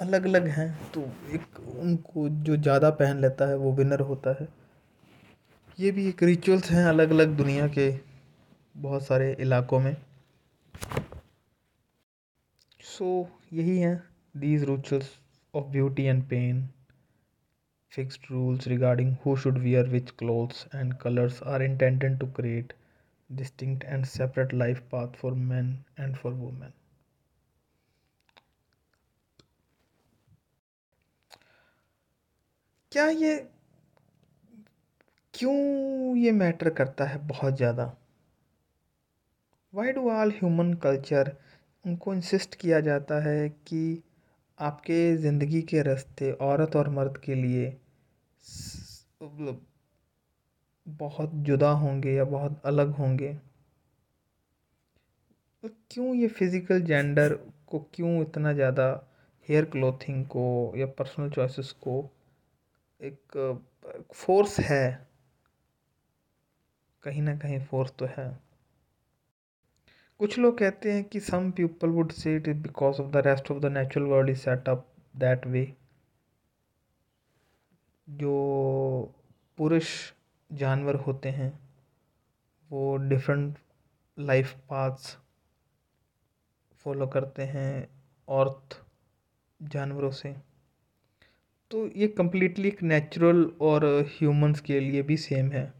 अलग 0.00 0.24
अलग 0.26 0.48
हैं 0.58 0.68
तो 0.94 1.04
एक 1.34 1.58
उनको 1.78 2.28
जो 2.48 2.56
ज़्यादा 2.56 2.90
पहन 3.02 3.20
लेता 3.20 3.48
है 3.48 3.56
वो 3.58 3.72
विनर 3.80 4.00
होता 4.10 4.36
है 4.40 4.48
ये 5.80 5.90
भी 5.90 6.08
एक 6.08 6.22
रिचुअल्स 6.22 6.70
हैं 6.70 6.84
अलग 6.86 7.10
अलग 7.10 7.36
दुनिया 7.36 7.68
के 7.78 7.90
बहुत 8.82 9.04
सारे 9.06 9.36
इलाकों 9.40 9.80
में 9.80 9.96
सो 12.96 13.20
so, 13.22 13.56
यही 13.58 13.78
हैं 13.78 13.96
these 14.40 14.64
rituals 14.70 15.18
of 15.54 15.70
beauty 15.72 16.06
and 16.08 16.28
pain. 16.28 16.68
Fixed 17.96 18.28
rules 18.28 18.66
regarding 18.70 19.10
who 19.22 19.36
should 19.36 19.58
wear 19.64 19.84
which 19.90 20.08
clothes 20.22 20.66
and 20.72 20.98
colors 20.98 21.40
are 21.42 21.62
intended 21.62 22.18
to 22.20 22.26
create 22.38 22.72
distinct 23.40 23.84
and 23.86 24.06
separate 24.12 24.52
life 24.52 24.80
path 24.94 25.14
for 25.20 25.32
men 25.52 25.68
and 25.96 26.18
for 26.22 26.32
women. 26.46 26.72
क्या 32.92 33.06
ये 33.10 33.36
क्यों 35.34 35.54
ये 36.16 36.32
matter 36.32 36.68
करता 36.80 37.04
है 37.04 37.16
बहुत 37.28 37.56
ज़्यादा 37.56 37.84
why 39.74 39.92
do 39.92 40.10
all 40.18 40.30
human 40.36 40.72
culture 40.82 41.32
उनको 41.86 42.14
insist 42.14 42.54
किया 42.60 42.80
जाता 42.88 43.20
है 43.24 43.48
कि 43.70 43.80
आपके 44.62 44.96
ज़िंदगी 45.22 45.60
के 45.70 45.80
रास्ते 45.82 46.30
औरत 46.48 46.74
और 46.76 46.88
मर्द 46.96 47.16
के 47.24 47.34
लिए 47.34 47.66
मतलब 49.22 49.64
बहुत 50.98 51.30
जुदा 51.46 51.70
होंगे 51.80 52.12
या 52.14 52.24
बहुत 52.34 52.60
अलग 52.66 52.90
होंगे 52.98 53.32
तो 55.62 55.68
क्यों 55.90 56.14
ये 56.14 56.28
फिज़िकल 56.38 56.82
जेंडर 56.92 57.34
को 57.70 57.78
क्यों 57.94 58.20
इतना 58.22 58.52
ज़्यादा 58.60 58.86
हेयर 59.48 59.64
क्लोथिंग 59.70 60.24
को 60.36 60.46
या 60.78 60.86
पर्सनल 60.98 61.30
चॉइसेस 61.36 61.72
को 61.86 61.98
एक 63.10 63.60
फोर्स 64.14 64.58
है 64.70 64.84
कहीं 67.04 67.22
ना 67.22 67.36
कहीं 67.38 67.60
फोर्स 67.70 67.92
तो 67.98 68.06
है 68.16 68.30
कुछ 70.18 70.36
लोग 70.38 70.58
कहते 70.58 70.92
हैं 70.92 71.02
कि 71.12 71.20
some 71.20 71.50
people 71.52 71.88
would 71.90 72.12
say 72.12 72.34
it 72.36 72.48
is 72.48 72.56
because 72.62 72.98
of 73.00 73.10
the 73.12 73.22
rest 73.26 73.50
of 73.50 73.60
the 73.62 73.66
natural 73.72 74.04
world 74.10 74.30
is 74.30 74.38
set 74.40 74.68
up 74.68 74.86
that 75.24 75.46
way 75.54 75.62
जो 78.20 78.34
पुरुष 79.58 79.88
जानवर 80.62 80.96
होते 81.06 81.28
हैं 81.40 81.50
वो 82.70 82.96
डिफरेंट 83.08 83.58
लाइफ 84.30 84.52
पाथ्स 84.70 85.16
फॉलो 86.84 87.06
करते 87.16 87.42
हैं 87.56 87.68
औरत 88.40 88.80
जानवरों 89.72 90.10
से 90.22 90.34
तो 91.70 91.86
ये 92.00 92.08
कम्प्लीटली 92.18 92.68
एक 92.68 92.82
नेचुरल 92.82 93.44
और 93.72 93.84
ह्यूमंस 94.18 94.60
के 94.70 94.78
लिए 94.80 95.02
भी 95.10 95.16
सेम 95.28 95.50
है 95.52 95.72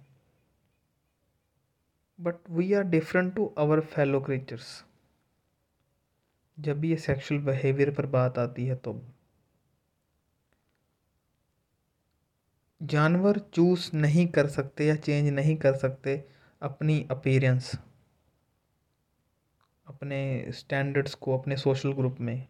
but 2.21 2.37
we 2.57 2.73
are 2.75 2.83
different 2.89 3.35
to 3.35 3.47
our 3.59 3.81
fellow 3.95 4.21
creatures 4.25 4.67
जब 6.67 6.79
भी 6.81 6.91
ये 6.91 6.97
सेक्सुअल 7.05 7.41
बिहेवियर 7.45 7.91
पर 7.95 8.07
बात 8.07 8.39
आती 8.39 8.67
है 8.67 8.75
तो 8.85 9.01
जानवर 12.93 13.39
चूज 13.55 13.91
नहीं 13.95 14.27
कर 14.33 14.49
सकते 14.51 14.87
या 14.87 14.95
चेंज 14.97 15.29
नहीं 15.33 15.57
कर 15.57 15.77
सकते 15.79 16.17
अपनी 16.71 17.03
अपीरेंस 17.11 17.73
अपने 19.89 20.23
स्टैंडर्ड्स 20.59 21.15
को 21.15 21.37
अपने 21.39 21.57
सोशल 21.57 21.93
ग्रुप 21.93 22.17
में 22.21 22.47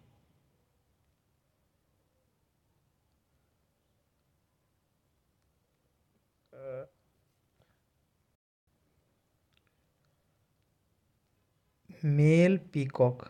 मेल 12.04 12.56
पीकॉक 12.72 13.22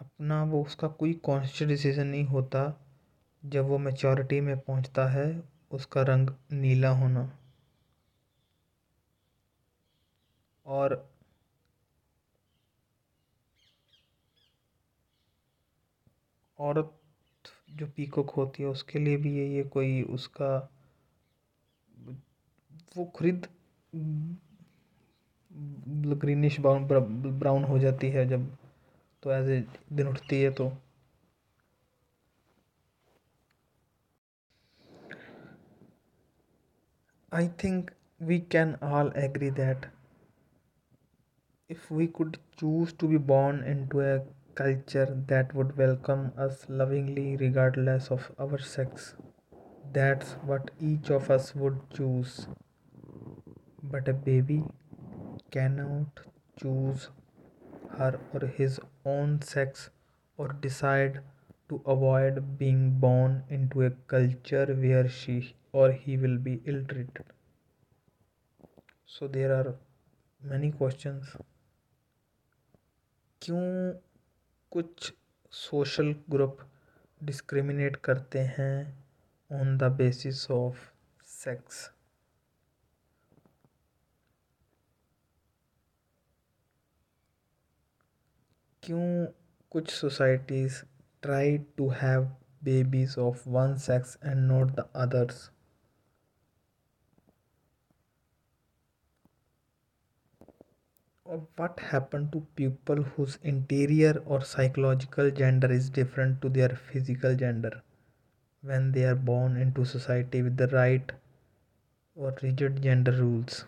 अपना 0.00 0.42
वो 0.50 0.62
उसका 0.64 0.88
कोई 1.02 1.12
कॉन्शियस 1.24 1.68
डिसीजन 1.68 2.06
नहीं 2.06 2.22
होता 2.26 2.62
जब 3.54 3.66
वो 3.68 3.78
मेचोरिटी 3.88 4.40
में 4.46 4.58
पहुंचता 4.58 5.06
है 5.12 5.24
उसका 5.80 6.02
रंग 6.08 6.30
नीला 6.60 6.90
होना 7.02 7.26
और 10.78 10.94
औरत 16.70 17.00
जो 17.80 17.86
पीकॉक 17.96 18.30
होती 18.36 18.62
है 18.62 18.68
उसके 18.68 18.98
लिए 18.98 19.16
भी 19.26 19.36
ये 19.56 19.62
कोई 19.74 20.02
उसका 20.18 20.56
वो 22.96 23.04
खरीद 23.18 23.46
ग्रीनिश 25.52 26.58
ब्राउन 26.60 26.84
ब्राउन 27.38 27.64
हो 27.64 27.78
जाती 27.78 28.08
है 28.10 28.26
जब 28.28 28.46
तो 29.22 29.30
एज 29.32 29.48
ए 29.50 29.62
दिन 29.96 30.08
उठती 30.08 30.40
है 30.42 30.50
तो 30.60 30.68
I 37.34 37.48
think 37.64 37.90
we 38.28 38.38
can 38.52 38.74
all 38.84 39.12
agree 39.16 39.50
that 39.58 39.90
if 41.70 41.90
we 41.92 42.06
could 42.18 42.36
choose 42.58 42.96
to 43.00 43.08
be 43.08 43.18
born 43.34 43.62
into 43.88 44.00
a 44.02 44.18
culture 44.56 45.10
that 45.34 45.54
would 45.54 45.72
welcome 45.76 46.28
us 46.46 46.66
lovingly 46.70 47.34
regardless 47.44 48.08
of 48.12 48.34
our 48.40 48.60
sex 48.76 49.14
that's 49.98 50.36
what 50.44 50.70
each 50.92 51.10
of 51.12 51.30
us 51.32 51.52
would 51.56 51.80
choose 51.94 52.46
but 53.92 54.08
a 54.08 54.12
baby 54.24 54.62
cannot 55.54 56.20
choose 56.62 57.08
her 57.98 58.12
or 58.34 58.46
his 58.58 58.80
own 59.12 59.40
sex 59.42 59.90
or 60.36 60.48
decide 60.66 61.20
to 61.68 61.80
avoid 61.94 62.38
being 62.62 62.82
born 63.04 63.42
into 63.50 63.82
a 63.88 63.90
culture 64.14 64.66
where 64.84 65.08
she 65.18 65.36
or 65.72 65.90
he 65.92 66.16
will 66.16 66.38
be 66.48 66.54
ill 66.72 66.82
treated. 66.92 67.32
So 69.06 69.28
there 69.36 69.52
are 69.60 69.74
many 70.54 70.70
questions. 70.82 71.36
क्यों 73.44 73.62
कुछ 74.72 75.12
social 75.60 76.14
group 76.30 76.58
discriminate 77.30 77.96
करते 78.04 78.38
हैं 78.58 78.74
on 79.60 79.76
the 79.78 79.82
basis 79.98 80.50
of 80.56 80.82
sex 81.36 81.88
क्यों 88.90 89.26
कुछ 89.70 89.90
societies 89.94 90.78
try 91.22 91.58
to 91.76 91.88
have 91.96 92.22
babies 92.64 93.14
of 93.24 93.42
one 93.48 93.76
sex 93.84 94.16
and 94.24 94.38
not 94.46 94.70
the 94.76 94.84
others 95.04 95.48
what 101.60 101.80
happen 101.92 102.26
to 102.32 102.40
people 102.56 103.02
whose 103.18 103.38
interior 103.52 104.18
or 104.26 104.42
psychological 104.56 105.30
gender 105.42 105.72
is 105.72 105.90
different 105.98 106.40
to 106.42 106.48
their 106.58 106.74
physical 106.90 107.36
gender 107.44 107.80
when 108.70 108.90
they 108.92 109.04
are 109.08 109.14
born 109.32 109.56
into 109.72 109.84
society 109.96 110.42
with 110.42 110.56
the 110.62 110.68
right 110.72 111.12
or 112.18 112.38
rigid 112.42 112.78
gender 112.88 113.14
rules 113.22 113.64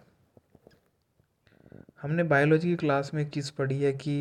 हमने 2.03 2.23
biology 2.35 2.69
की 2.71 2.77
class 2.87 3.15
में 3.15 3.23
एक 3.23 3.31
चीज़ 3.35 3.53
पढ़ी 3.59 3.83
है 3.83 3.93
कि 4.05 4.17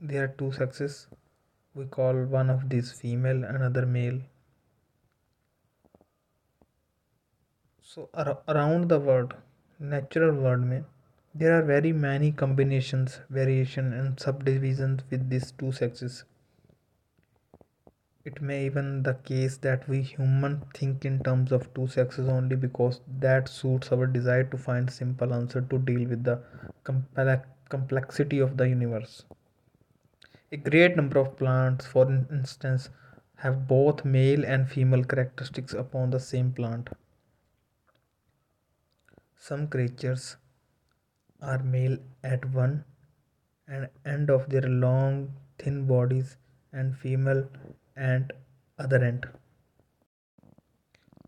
there 0.00 0.22
are 0.22 0.28
two 0.40 0.52
sexes 0.52 1.08
we 1.74 1.84
call 1.84 2.14
one 2.34 2.48
of 2.50 2.68
these 2.70 2.92
female 2.92 3.42
another 3.44 3.84
male 3.84 4.18
so 7.82 8.08
ar 8.14 8.26
around 8.52 8.88
the 8.88 8.98
world 9.06 9.32
natural 9.94 10.30
world 10.44 10.64
mein 10.72 10.84
there 11.40 11.52
are 11.56 11.64
very 11.70 11.90
many 12.04 12.30
combinations 12.42 13.16
variation 13.38 13.92
and 14.00 14.20
subdivisions 14.26 15.02
with 15.10 15.28
these 15.30 15.50
two 15.62 15.72
sexes 15.80 16.20
it 18.24 18.40
may 18.50 18.58
even 18.66 19.02
the 19.02 19.14
case 19.30 19.56
that 19.66 19.88
we 19.88 20.00
human 20.12 20.54
think 20.80 21.04
in 21.10 21.18
terms 21.30 21.50
of 21.50 21.68
two 21.80 21.88
sexes 21.96 22.28
only 22.36 22.54
because 22.68 23.00
that 23.26 23.48
suits 23.56 23.90
our 23.90 24.06
desire 24.18 24.44
to 24.54 24.62
find 24.68 24.92
simple 25.00 25.34
answer 25.40 25.60
to 25.72 25.76
deal 25.90 26.06
with 26.14 26.22
the 26.30 26.36
complex 26.84 27.48
complexity 27.76 28.38
of 28.38 28.56
the 28.62 28.68
universe 28.76 29.24
a 30.51 30.57
great 30.57 30.95
number 30.95 31.19
of 31.19 31.35
plants, 31.37 31.85
for 31.85 32.05
instance, 32.31 32.89
have 33.37 33.67
both 33.67 34.05
male 34.05 34.45
and 34.45 34.69
female 34.69 35.03
characteristics 35.03 35.73
upon 35.73 36.11
the 36.11 36.19
same 36.19 36.51
plant. 36.51 36.89
Some 39.37 39.67
creatures 39.67 40.37
are 41.41 41.61
male 41.63 41.97
at 42.23 42.45
one 42.53 42.85
and 43.67 43.89
end 44.05 44.29
of 44.29 44.49
their 44.49 44.61
long 44.61 45.33
thin 45.57 45.85
bodies 45.87 46.37
and 46.71 46.95
female 46.97 47.49
at 47.97 48.31
other 48.79 49.03
end. 49.03 49.25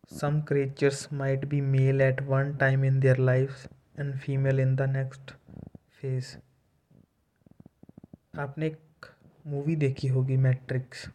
Some 0.08 0.44
creatures 0.44 1.12
might 1.12 1.50
be 1.50 1.62
male 1.62 2.02
at 2.02 2.26
one 2.26 2.58
time 2.58 2.84
in 2.84 3.00
their 3.00 3.16
lives 3.16 3.68
and 3.98 4.22
female 4.22 4.60
in 4.60 4.76
the 4.76 4.88
next 4.88 5.34
phase. 6.00 6.38
आपने 8.44 8.70
movie 9.47 9.75
देखी 9.77 10.09
होगी 10.09 10.37
matrix 10.37 11.07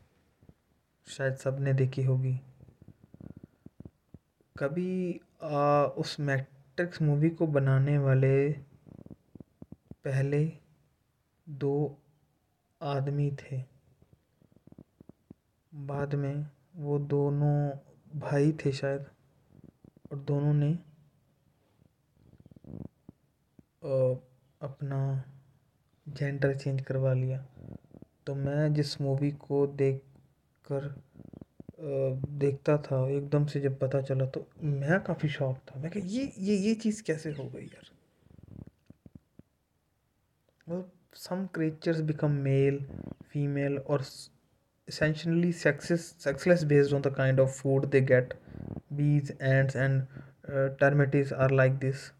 शायद 1.15 1.35
सब 1.37 1.57
ने 1.63 1.73
देखी 1.73 2.03
होगी 2.03 2.31
कभी 4.59 5.19
आ, 5.43 5.83
उस 5.97 6.19
मैट्रिक्स 6.19 7.01
मूवी 7.01 7.29
को 7.41 7.47
बनाने 7.57 7.97
वाले 8.05 8.49
पहले 10.05 10.41
दो 11.63 11.73
आदमी 12.95 13.29
थे 13.41 13.61
बाद 15.91 16.15
में 16.23 16.45
वो 16.85 16.97
दोनों 17.13 17.69
भाई 18.19 18.51
थे 18.65 18.71
शायद 18.81 19.05
और 20.11 20.19
दोनों 20.31 20.53
ने 20.63 20.71
आ, 23.83 24.15
अपना 24.69 25.03
जेंडर 26.19 26.55
चेंज 26.57 26.81
करवा 26.85 27.13
लिया 27.13 27.45
तो 28.25 28.33
मैं 28.35 28.73
जिस 28.73 28.99
मूवी 29.01 29.31
को 29.41 29.65
देख 29.77 30.01
कर 30.71 30.87
देखता 32.39 32.77
था 32.85 33.07
एकदम 33.17 33.45
से 33.47 33.59
जब 33.61 33.77
पता 33.79 34.01
चला 34.01 34.25
तो 34.35 34.45
मैं 34.63 34.99
काफ़ी 35.07 35.29
शौक 35.29 35.57
था 35.71 35.79
मैं 35.79 35.91
कह 35.91 36.05
ये 36.15 36.23
ये 36.47 36.55
ये 36.57 36.73
चीज़ 36.85 37.01
कैसे 37.07 37.31
हो 37.39 37.43
गई 37.55 37.63
यार 37.65 37.91
मतलब 40.69 40.91
some 41.25 41.45
creatures 41.55 41.99
become 42.11 42.31
male 42.47 42.79
female 43.33 43.77
और 43.77 44.03
essentially 44.89 45.51
sexless 45.59 46.63
based 46.73 46.93
on 46.93 47.01
the 47.01 47.13
kind 47.17 47.39
of 47.39 47.55
food 47.61 47.85
they 47.89 48.01
get 48.13 48.33
bees 49.01 49.31
ants 49.41 49.75
and 49.75 50.03
termites 50.79 51.33
are 51.33 51.51
like 51.51 51.73
this 51.85 52.11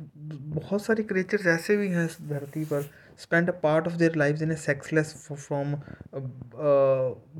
बहुत 0.00 0.82
सारे 0.82 1.02
क्रिएचर्स 1.02 1.46
ऐसे 1.54 1.76
भी 1.76 1.88
हैं 1.90 2.04
इस 2.06 2.16
धरती 2.28 2.64
पर 2.72 2.82
spend 3.22 3.48
a 3.50 3.52
part 3.62 3.86
of 3.86 3.92
their 4.02 4.16
life 4.16 4.42
in 4.42 4.50
a 4.52 4.54
sexless 4.64 5.12
from 5.36 5.74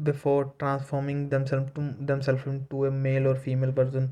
before 0.04 0.44
transforming 0.58 1.28
themselves 1.30 2.44
to 2.70 2.84
a 2.86 2.90
male 3.08 3.26
और 3.28 3.38
female 3.44 3.70
version 3.78 4.08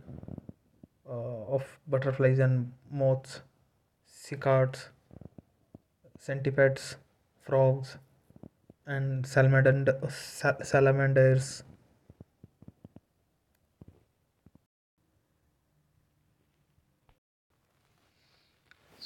of 1.57 1.65
butterflies 1.91 2.41
and 2.41 2.67
moths 3.03 3.41
cicadas 4.29 4.89
centipedes 6.29 6.83
frogs 7.49 7.97
and 8.89 9.27
salamanders 9.27 11.51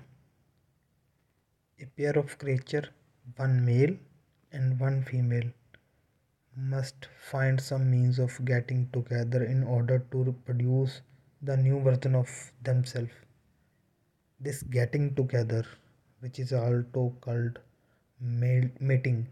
a 1.81 1.87
pair 1.87 2.19
of 2.19 2.39
creature 2.39 2.89
one 3.37 3.65
male 3.65 3.97
and 4.53 4.81
one 4.81 5.03
female 5.05 5.51
must 6.58 7.06
find 7.32 7.62
some 7.62 7.92
means 7.92 8.18
of 8.18 8.44
getting 8.44 8.90
together 8.90 9.44
in 9.44 9.64
order 9.64 10.00
to 10.12 10.36
produce 10.48 11.02
the 11.44 11.56
new 11.56 11.80
version 11.80 12.16
of 12.16 12.52
themselves. 12.64 13.12
This 14.40 14.64
getting 14.64 15.14
together, 15.16 15.64
which 16.22 16.40
is 16.40 16.52
also 16.52 17.16
called 17.22 17.60
mating, 18.20 19.28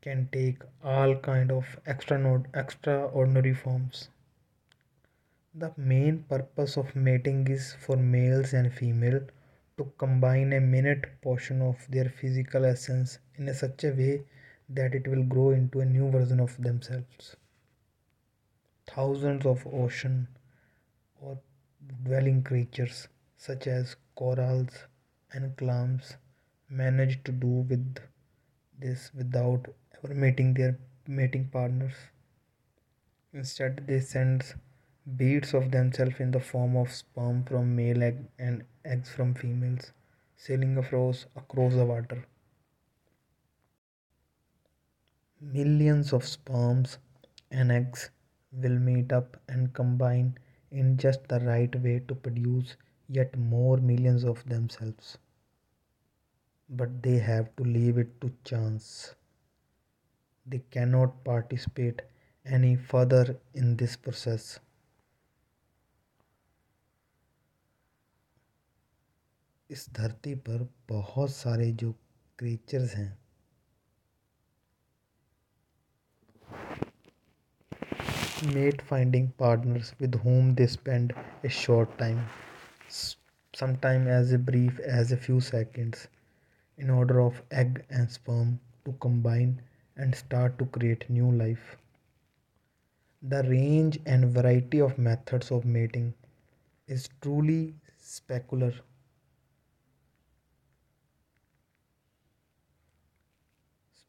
can 0.00 0.28
take 0.32 0.62
all 0.84 1.16
kind 1.16 1.50
of 1.50 1.76
extraordinary 1.86 3.54
forms. 3.54 4.08
The 5.54 5.72
main 5.76 6.22
purpose 6.24 6.76
of 6.76 6.94
mating 6.94 7.48
is 7.48 7.72
for 7.74 7.96
males 7.96 8.52
and 8.52 8.72
female 8.72 9.20
to 9.76 9.92
combine 9.98 10.52
a 10.52 10.60
minute 10.60 11.20
portion 11.20 11.60
of 11.62 11.84
their 11.90 12.06
physical 12.08 12.64
essence 12.64 13.18
in 13.36 13.48
a 13.48 13.54
such 13.54 13.82
a 13.84 13.90
way 13.90 14.24
that 14.76 14.94
it 14.98 15.06
will 15.12 15.22
grow 15.32 15.50
into 15.50 15.80
a 15.80 15.84
new 15.94 16.10
version 16.10 16.40
of 16.40 16.56
themselves. 16.66 17.36
Thousands 18.94 19.44
of 19.46 19.66
ocean 19.72 20.28
or 21.20 21.38
dwelling 22.06 22.42
creatures 22.42 23.08
such 23.36 23.66
as 23.66 23.96
corals 24.14 24.74
and 25.32 25.56
clams 25.56 26.14
manage 26.70 27.22
to 27.24 27.32
do 27.44 27.54
with 27.72 28.00
this 28.78 29.10
without 29.14 29.66
ever 30.02 30.14
mating 30.14 30.54
their 30.54 30.78
mating 31.06 31.48
partners. 31.52 31.92
Instead, 33.34 33.84
they 33.88 34.00
send 34.00 34.54
beads 35.18 35.52
of 35.54 35.70
themselves 35.70 36.18
in 36.20 36.30
the 36.30 36.40
form 36.40 36.76
of 36.76 36.90
sperm 36.90 37.44
from 37.44 37.74
male 37.76 38.02
egg 38.02 38.24
and 38.38 38.64
eggs 38.84 39.10
from 39.10 39.34
females, 39.34 39.92
sailing 40.36 40.76
across 40.78 41.24
across 41.36 41.74
the 41.74 41.84
water. 41.84 42.24
Millions 45.41 46.13
of 46.13 46.25
sperms 46.25 46.97
and 47.51 47.71
eggs 47.71 48.09
will 48.51 48.79
meet 48.79 49.11
up 49.11 49.37
and 49.47 49.73
combine 49.73 50.37
in 50.71 50.97
just 50.97 51.27
the 51.27 51.39
right 51.39 51.75
way 51.81 51.99
to 52.07 52.15
produce 52.15 52.75
yet 53.07 53.37
more 53.37 53.77
millions 53.77 54.23
of 54.23 54.43
themselves. 54.45 55.17
But 56.69 57.01
they 57.01 57.17
have 57.17 57.55
to 57.55 57.63
leave 57.63 57.97
it 57.97 58.19
to 58.21 58.31
chance. 58.43 59.15
They 60.45 60.63
cannot 60.71 61.23
participate 61.23 62.01
any 62.45 62.75
further 62.75 63.37
in 63.53 63.77
this 63.77 63.95
process. 63.95 64.59
इस 69.69 69.89
धरती 69.93 70.35
पर 70.35 70.67
बहुत 70.89 71.31
सारे 71.31 71.71
जो 71.71 71.91
creatures 72.39 72.95
हैं 72.95 73.20
mate 78.53 78.81
finding 78.81 79.31
partners 79.37 79.93
with 79.99 80.15
whom 80.21 80.53
they 80.55 80.67
spend 80.67 81.13
a 81.43 81.49
short 81.49 81.97
time, 81.97 82.27
sometime 83.53 84.07
as 84.07 84.35
brief 84.37 84.79
as 84.79 85.11
a 85.11 85.17
few 85.17 85.39
seconds, 85.39 86.07
in 86.77 86.89
order 86.89 87.19
of 87.21 87.41
egg 87.51 87.83
and 87.89 88.09
sperm 88.11 88.59
to 88.85 88.93
combine 88.99 89.61
and 89.95 90.15
start 90.15 90.57
to 90.59 90.65
create 90.65 91.09
new 91.09 91.31
life. 91.31 91.77
The 93.21 93.43
range 93.43 93.99
and 94.05 94.25
variety 94.25 94.79
of 94.79 94.97
methods 94.97 95.51
of 95.51 95.65
mating 95.65 96.13
is 96.87 97.09
truly 97.21 97.73
specular. 97.99 98.73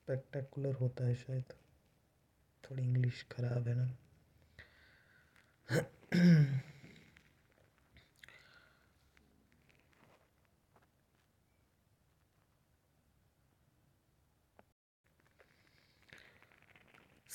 Spectacular 0.09 0.75
होता 0.75 1.07
है 1.07 1.15
शायद 1.15 1.53
थोड़ी 2.65 2.83
English 2.83 3.25
ख़राब 3.33 3.67
है 3.69 3.75
ना 3.75 3.89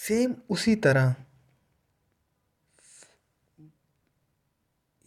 same 0.04 0.36
उसी 0.56 0.76
तरह 0.86 1.14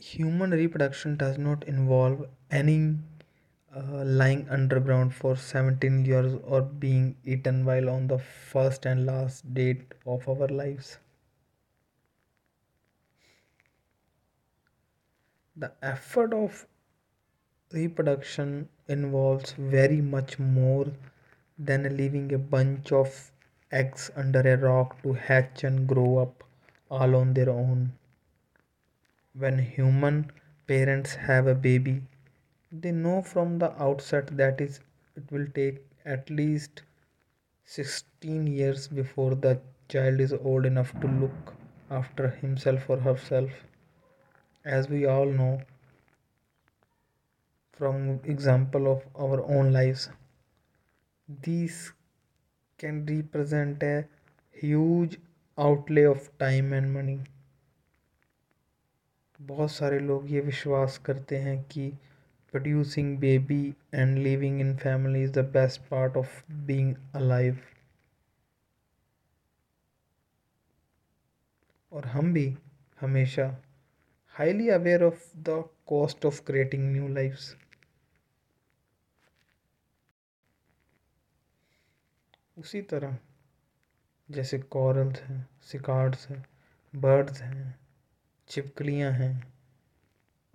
human 0.00 0.52
reproduction 0.52 1.18
does 1.18 1.36
not 1.36 1.62
involve 1.68 2.26
any 2.50 2.96
uh, 3.74 4.02
lying 4.06 4.48
underground 4.48 5.14
for 5.14 5.36
17 5.36 6.02
years 6.06 6.32
or 6.44 6.62
being 6.62 7.14
eaten 7.24 7.62
while 7.66 7.90
on 7.90 8.06
the 8.06 8.18
first 8.18 8.86
and 8.86 9.04
last 9.04 9.52
date 9.52 9.92
of 10.06 10.26
our 10.30 10.48
lives. 10.48 10.96
the 15.61 15.69
effort 15.93 16.31
of 16.35 16.59
reproduction 17.77 18.51
involves 18.93 19.49
very 19.73 19.99
much 20.13 20.31
more 20.39 20.87
than 21.67 21.83
leaving 21.99 22.27
a 22.33 22.39
bunch 22.53 22.91
of 23.01 23.09
eggs 23.79 24.05
under 24.23 24.41
a 24.53 24.55
rock 24.63 24.95
to 25.03 25.13
hatch 25.27 25.63
and 25.69 25.85
grow 25.91 26.07
up 26.23 26.43
all 26.99 27.15
on 27.19 27.35
their 27.35 27.51
own. 27.51 27.83
When 29.43 29.59
human 29.75 30.17
parents 30.71 31.13
have 31.29 31.45
a 31.45 31.55
baby, 31.69 31.95
they 32.83 32.91
know 33.05 33.21
from 33.21 33.53
the 33.59 33.71
outset 33.89 34.35
that 34.43 34.59
is 34.67 34.79
it 35.15 35.31
will 35.31 35.47
take 35.61 35.79
at 36.15 36.35
least 36.41 36.81
16 37.65 38.47
years 38.47 38.87
before 38.87 39.33
the 39.47 39.59
child 39.89 40.19
is 40.27 40.33
old 40.53 40.65
enough 40.65 40.91
to 41.01 41.07
look 41.25 41.53
after 42.01 42.27
himself 42.45 42.89
or 42.89 42.97
herself 43.11 43.61
as 44.63 44.87
we 44.89 45.05
all 45.07 45.25
know 45.25 45.59
from 47.75 48.19
example 48.23 48.89
of 48.91 49.01
our 49.19 49.41
own 49.51 49.71
lives 49.73 50.07
these 51.41 51.91
can 52.77 53.03
represent 53.07 53.81
a 53.81 54.05
huge 54.51 55.17
outlay 55.57 56.03
of 56.03 56.29
time 56.37 56.73
and 56.73 56.93
money 56.99 57.19
बहुत 59.49 59.71
सारे 59.71 59.99
लोग 59.99 60.29
ये 60.31 60.39
विश्वास 60.47 60.97
करते 61.05 61.37
हैं 61.43 61.61
कि 61.71 61.87
producing 62.51 63.17
baby 63.19 63.61
and 63.93 64.17
living 64.17 64.59
in 64.61 64.75
family 64.83 65.23
is 65.23 65.31
the 65.39 65.43
best 65.53 65.81
part 65.87 66.17
of 66.17 66.43
being 66.67 66.93
alive 67.15 67.57
और 71.93 72.05
हम 72.07 72.31
भी 72.33 72.47
हमेशा 72.99 73.49
highly 74.38 74.68
aware 74.68 75.02
of 75.02 75.22
the 75.42 75.64
cost 75.86 76.24
of 76.24 76.44
creating 76.44 76.92
new 76.92 77.08
lives. 77.08 77.54
उसी 82.58 82.80
तरह 82.90 83.18
जैसे 84.30 84.58
कॉरल्स 84.74 85.20
हैं 85.22 85.40
सिकार्ड्स 85.70 86.28
हैं 86.28 86.44
बर्ड्स 86.94 87.42
हैं 87.42 87.74
छिपकलियाँ 88.48 89.12
हैं 89.12 89.34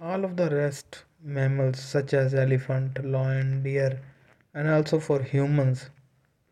all 0.09 0.23
of 0.25 0.31
the 0.37 0.45
rest 0.49 0.97
mammals 1.37 1.79
such 1.79 2.13
as 2.19 2.33
elephant 2.43 2.99
lion 3.15 3.49
deer 3.65 3.89
and 4.55 4.67
also 4.75 4.99
for 5.07 5.17
humans 5.33 5.83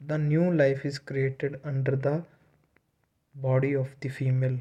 the 0.01 0.17
new 0.17 0.51
life 0.51 0.85
is 0.85 0.99
created 1.11 1.59
under 1.71 1.95
the 1.95 2.13
body 3.35 3.73
of 3.73 3.95
the 4.01 4.09
female. 4.09 4.59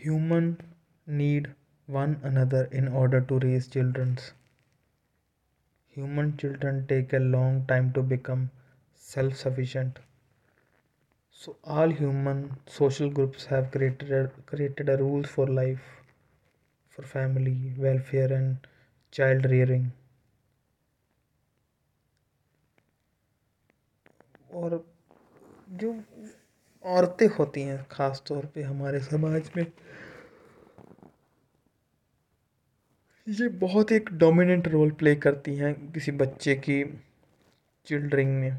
Human 0.00 0.60
need 1.06 1.54
one 1.86 2.20
another 2.22 2.64
in 2.72 2.88
order 2.88 3.20
to 3.20 3.38
raise 3.40 3.66
children. 3.66 4.18
Human 5.88 6.36
children 6.36 6.86
take 6.86 7.12
a 7.12 7.18
long 7.18 7.66
time 7.66 7.92
to 7.94 8.02
become 8.02 8.50
self 8.94 9.34
sufficient. 9.36 9.98
So 11.30 11.56
all 11.62 11.88
human 11.90 12.56
social 12.66 13.10
groups 13.10 13.44
have 13.46 13.70
created 13.70 14.10
a, 14.10 14.28
created 14.46 14.88
a 14.88 14.96
rules 14.96 15.26
for 15.28 15.46
life, 15.46 16.02
for 16.88 17.02
family, 17.02 17.72
welfare 17.78 18.32
and 18.32 18.58
child 19.12 19.44
rearing. 19.44 19.92
और 24.54 24.84
जो 25.80 25.92
औरतें 26.89 27.27
होती 27.39 27.61
हैं 27.61 27.83
ख़ास 27.91 28.21
तौर 28.27 28.45
पे 28.53 28.61
हमारे 28.63 28.99
समाज 28.99 29.49
में 29.57 29.65
ये 33.29 33.47
बहुत 33.63 33.91
एक 33.91 34.09
डोमिनेंट 34.23 34.67
रोल 34.67 34.91
प्ले 35.01 35.15
करती 35.25 35.55
हैं 35.55 35.73
किसी 35.93 36.11
बच्चे 36.21 36.55
की 36.63 36.81
चिल्ड्रिंग 37.87 38.33
में 38.39 38.57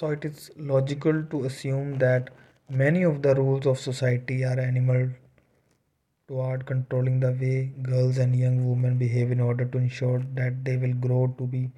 so 0.00 0.12
it 0.12 0.26
is 0.26 0.48
logical 0.72 1.22
to 1.30 1.40
assume 1.46 1.96
that 2.04 2.28
many 2.82 3.04
of 3.04 3.18
the 3.22 3.34
rules 3.40 3.66
of 3.66 3.76
society 3.78 4.42
are 4.50 4.60
animal 4.60 5.10
to 6.28 6.40
art 6.50 6.62
controlling 6.68 7.20
the 7.22 7.34
way 7.40 7.56
girls 7.90 8.18
and 8.18 8.36
young 8.44 8.60
women 8.66 8.98
behave 8.98 9.32
in 9.32 9.40
order 9.40 9.68
to 9.70 9.80
ensure 9.80 10.18
that 10.40 10.62
they 10.68 10.76
will 10.86 10.92
grow 11.08 11.26
to 11.38 11.46
be 11.56 11.68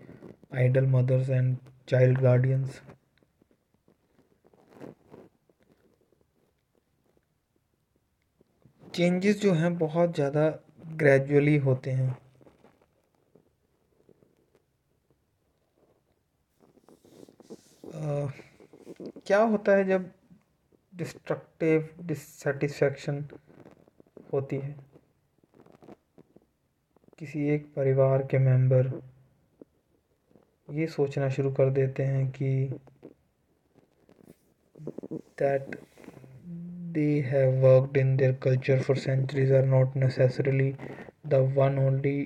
ideal 0.58 0.86
mothers 0.96 1.28
and 1.30 1.56
child 1.88 2.18
guardians 2.20 2.80
changes 8.96 9.40
जो 9.42 9.52
हैं 9.60 9.76
बहुत 9.78 10.14
ज़्यादा 10.14 10.48
gradually 11.02 11.56
होते 11.68 11.90
हैं 12.00 12.10
आ, 17.86 18.28
क्या 19.26 19.42
होता 19.54 19.76
है 19.76 19.84
जब 19.88 20.10
डिस्ट्रक्टिव 21.02 21.88
डिससेटिस्फेक्शन 22.06 23.24
होती 24.32 24.56
है 24.66 24.74
किसी 27.18 27.48
एक 27.54 27.72
परिवार 27.76 28.22
के 28.30 28.38
मेंबर 28.50 28.96
ये 30.76 30.86
सोचना 30.86 31.28
शुरू 31.30 31.50
कर 31.54 31.70
देते 31.72 32.02
हैं 32.04 32.26
कि 32.30 32.48
that 35.42 35.70
they 36.96 37.04
have 37.26 37.54
worked 37.64 37.96
in 37.96 38.16
their 38.16 38.32
culture 38.42 38.82
for 38.82 38.96
centuries 38.98 39.52
are 39.52 39.64
not 39.66 39.96
necessarily 39.96 40.70
the 41.26 41.34
one 41.56 41.78
only 41.86 42.20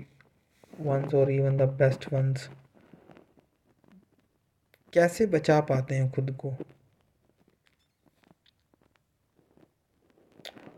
ones 0.81 1.15
or 1.15 1.31
even 1.33 1.57
the 1.57 1.69
best 1.83 2.13
ones 2.13 2.49
कैसे 4.95 5.27
बचा 5.39 5.61
पाते 5.71 5.95
हैं 5.95 6.11
खुद 6.13 6.37
को 6.41 6.51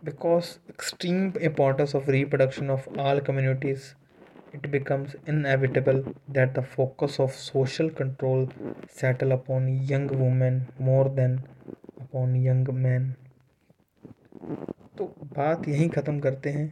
because 0.04 0.56
extreme 0.70 1.30
importance 1.50 1.94
of 1.96 2.08
reproduction 2.08 2.70
of 2.70 2.88
all 3.00 3.20
communities 3.26 3.92
it 4.64 4.70
becomes 4.70 5.14
inevitable 5.26 5.98
that 6.36 6.54
the 6.58 6.62
focus 6.62 7.20
of 7.24 7.32
social 7.34 7.90
control 8.00 8.48
settle 9.00 9.32
upon 9.36 9.66
young 9.92 10.06
women 10.22 10.56
more 10.88 11.04
than 11.20 11.34
upon 12.06 12.34
young 12.48 12.64
men 12.86 13.12
तो 14.98 15.04
बात 15.36 15.66
यहीं 15.68 15.88
ख़त्म 15.90 16.18
करते 16.24 16.50
हैं 16.56 16.64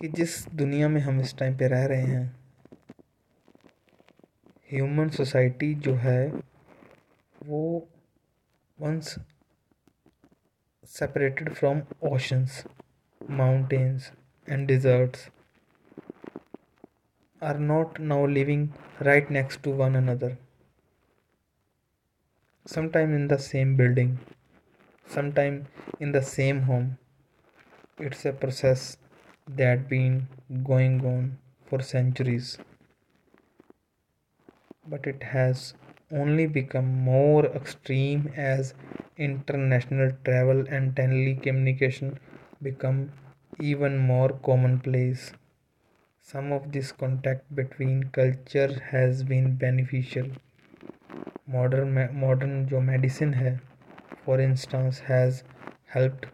कि 0.00 0.08
जिस 0.16 0.32
दुनिया 0.60 0.88
में 0.88 1.00
हम 1.02 1.20
इस 1.20 1.36
टाइम 1.38 1.56
पे 1.58 1.68
रह 1.68 1.84
रहे 1.92 2.10
हैं 2.16 2.26
ह्यूमन 4.72 5.08
सोसाइटी 5.16 5.72
जो 5.86 5.94
है 6.04 6.20
वो 7.46 7.62
once 8.80 9.14
separated 10.98 11.52
from 11.54 11.82
oceans 12.12 12.62
mountains 13.40 14.10
and 14.50 14.66
deserts 14.68 15.28
are 17.40 17.58
not 17.58 18.00
now 18.00 18.24
living 18.26 18.72
right 19.00 19.30
next 19.30 19.62
to 19.62 19.70
one 19.70 19.94
another. 19.94 20.36
Sometime 22.66 23.14
in 23.14 23.28
the 23.28 23.38
same 23.38 23.76
building, 23.76 24.18
sometime 25.06 25.66
in 26.00 26.12
the 26.12 26.22
same 26.22 26.62
home. 26.62 26.98
It's 27.98 28.24
a 28.26 28.32
process 28.32 28.96
that 29.48 29.88
been 29.88 30.28
going 30.64 31.00
on 31.06 31.38
for 31.68 31.80
centuries. 31.80 32.58
But 34.86 35.06
it 35.06 35.22
has 35.22 35.74
only 36.10 36.46
become 36.46 36.86
more 37.02 37.46
extreme 37.46 38.32
as 38.36 38.74
international 39.16 40.10
travel 40.24 40.64
and 40.68 40.94
telecommunication 40.94 42.16
become 42.62 43.12
even 43.60 43.98
more 43.98 44.30
commonplace. 44.44 45.32
Some 46.32 46.52
of 46.52 46.72
this 46.72 46.92
contact 46.92 47.44
between 47.58 48.10
culture 48.16 48.78
has 48.86 49.22
been 49.22 49.46
beneficial. 49.60 50.26
Modern 51.52 51.94
modern 52.24 52.50
jo 52.72 52.80
medicine 52.88 53.32
hai, 53.36 53.52
for 54.26 54.36
instance, 54.46 54.98
has 55.06 55.38
helped 55.94 56.26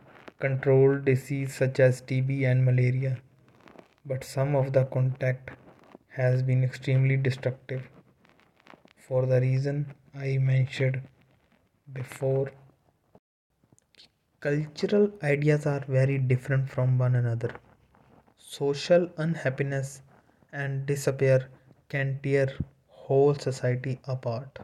control 0.46 0.98
disease 1.11 1.54
such 1.61 1.78
as 1.87 2.00
TB 2.09 2.38
and 2.52 2.64
malaria. 2.70 3.12
But 4.04 4.24
some 4.30 4.57
of 4.62 4.72
the 4.78 4.85
contact 4.96 5.50
has 6.18 6.42
been 6.42 6.64
extremely 6.70 7.16
destructive. 7.28 7.87
For 9.07 9.24
the 9.35 9.40
reason 9.46 9.87
I 10.12 10.38
mentioned 10.38 11.02
before, 12.00 12.50
cultural 14.40 15.09
ideas 15.22 15.66
are 15.76 15.83
very 16.02 16.18
different 16.18 16.68
from 16.68 16.98
one 16.98 17.14
another. 17.14 17.52
Social 18.54 19.08
unhappiness 19.22 20.00
and 20.62 20.87
despair 20.87 21.38
can 21.88 22.20
tear 22.22 22.46
whole 22.87 23.34
society 23.44 23.98
apart. 24.04 24.58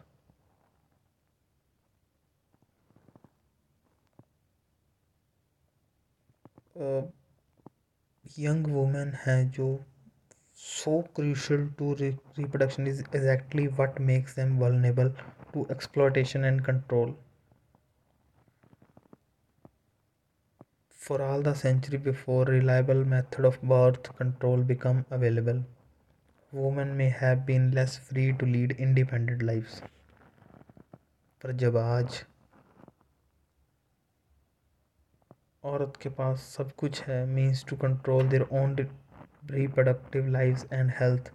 Young 6.77 8.63
women 8.63 9.11
have 9.25 9.59
so 10.53 11.05
crucial 11.13 11.67
to 11.79 12.17
reproduction 12.37 12.87
is 12.87 13.01
exactly 13.01 13.67
what 13.81 13.99
makes 13.99 14.35
them 14.35 14.57
vulnerable 14.61 15.11
to 15.55 15.67
exploitation 15.71 16.45
and 16.45 16.65
control. 16.65 17.17
For 21.06 21.22
all 21.22 21.42
the 21.42 21.54
century 21.54 21.98
before 21.98 22.46
reliable 22.46 23.06
method 23.06 23.46
of 23.46 23.62
birth 23.62 24.16
control 24.18 24.64
become 24.64 25.06
available, 25.12 25.64
women 26.52 26.98
may 26.98 27.10
have 27.10 27.46
been 27.46 27.72
less 27.72 27.98
free 27.98 28.34
to 28.34 28.46
lead 28.46 28.72
independent 28.72 29.44
lives. 29.44 29.82
पर 31.44 31.52
जब 31.52 31.78
आज 31.78 32.26
औरत 35.64 35.98
के 36.02 36.10
पास 36.10 36.40
सब 36.58 36.72
कुछ 36.72 37.02
है 37.04 37.26
means 37.26 37.66
to 37.70 37.76
control 37.76 38.28
their 38.30 38.48
own 38.52 38.76
reproductive 39.52 40.28
lives 40.28 40.66
and 40.72 40.92
health, 40.92 41.32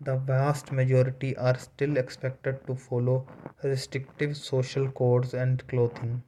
the 0.00 0.16
vast 0.16 0.72
majority 0.72 1.36
are 1.36 1.56
still 1.58 1.96
expected 1.96 2.58
to 2.66 2.74
follow 2.74 3.26
restrictive 3.62 4.36
social 4.36 4.90
codes 4.90 5.34
and 5.34 5.66
clothing. 5.68 6.22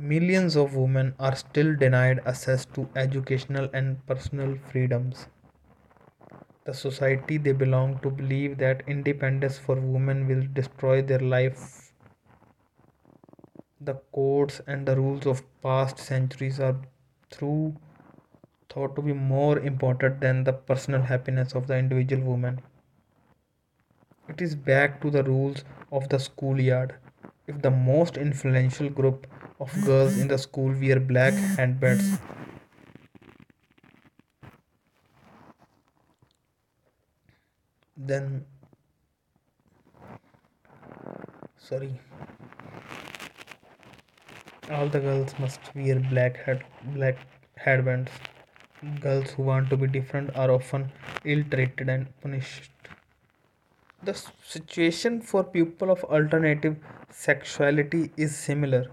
millions 0.00 0.56
of 0.56 0.74
women 0.74 1.12
are 1.18 1.34
still 1.36 1.74
denied 1.76 2.18
access 2.24 2.64
to 2.74 2.88
educational 2.96 3.68
and 3.74 4.04
personal 4.06 4.56
freedoms. 4.72 5.26
The 6.64 6.72
society 6.72 7.36
they 7.36 7.52
belong 7.52 7.98
to 7.98 8.10
believe 8.10 8.56
that 8.58 8.82
independence 8.86 9.58
for 9.58 9.74
women 9.76 10.26
will 10.26 10.46
destroy 10.54 11.02
their 11.02 11.20
life. 11.20 11.92
The 13.82 13.94
codes 14.12 14.60
and 14.66 14.86
the 14.86 14.96
rules 14.96 15.26
of 15.26 15.42
past 15.62 15.98
centuries 15.98 16.58
are 16.60 16.76
through 17.30 17.76
thought 18.70 18.94
to 18.96 19.02
be 19.02 19.12
more 19.12 19.58
important 19.58 20.20
than 20.20 20.44
the 20.44 20.52
personal 20.52 21.02
happiness 21.02 21.54
of 21.54 21.66
the 21.66 21.76
individual 21.76 22.22
woman. 22.22 22.60
It 24.28 24.40
is 24.40 24.54
back 24.54 25.00
to 25.02 25.10
the 25.10 25.24
rules 25.24 25.64
of 25.90 26.08
the 26.08 26.18
schoolyard 26.20 26.94
if 27.50 27.58
the 27.66 27.70
most 27.84 28.18
influential 28.24 28.88
group 28.98 29.26
of 29.66 29.74
girls 29.86 30.18
in 30.24 30.28
the 30.32 30.38
school 30.46 30.74
wear 30.82 30.98
black 31.10 31.38
handbags 31.58 32.10
then 38.10 38.28
sorry 41.70 41.90
all 44.78 44.94
the 44.96 45.02
girls 45.08 45.36
must 45.44 45.70
wear 45.80 45.98
black 46.12 46.40
head 46.48 46.64
black 46.98 47.26
headbands 47.66 48.96
girls 49.06 49.36
who 49.36 49.50
want 49.52 49.68
to 49.74 49.82
be 49.84 49.92
different 49.98 50.36
are 50.46 50.50
often 50.60 50.90
ill 51.34 51.44
treated 51.56 51.94
and 51.96 52.12
punished 52.24 52.92
the 54.02 54.14
situation 54.50 55.20
for 55.20 55.44
people 55.44 55.90
of 55.90 56.02
alternative 56.04 56.76
sexuality 57.10 58.10
is 58.16 58.34
similar. 58.36 58.86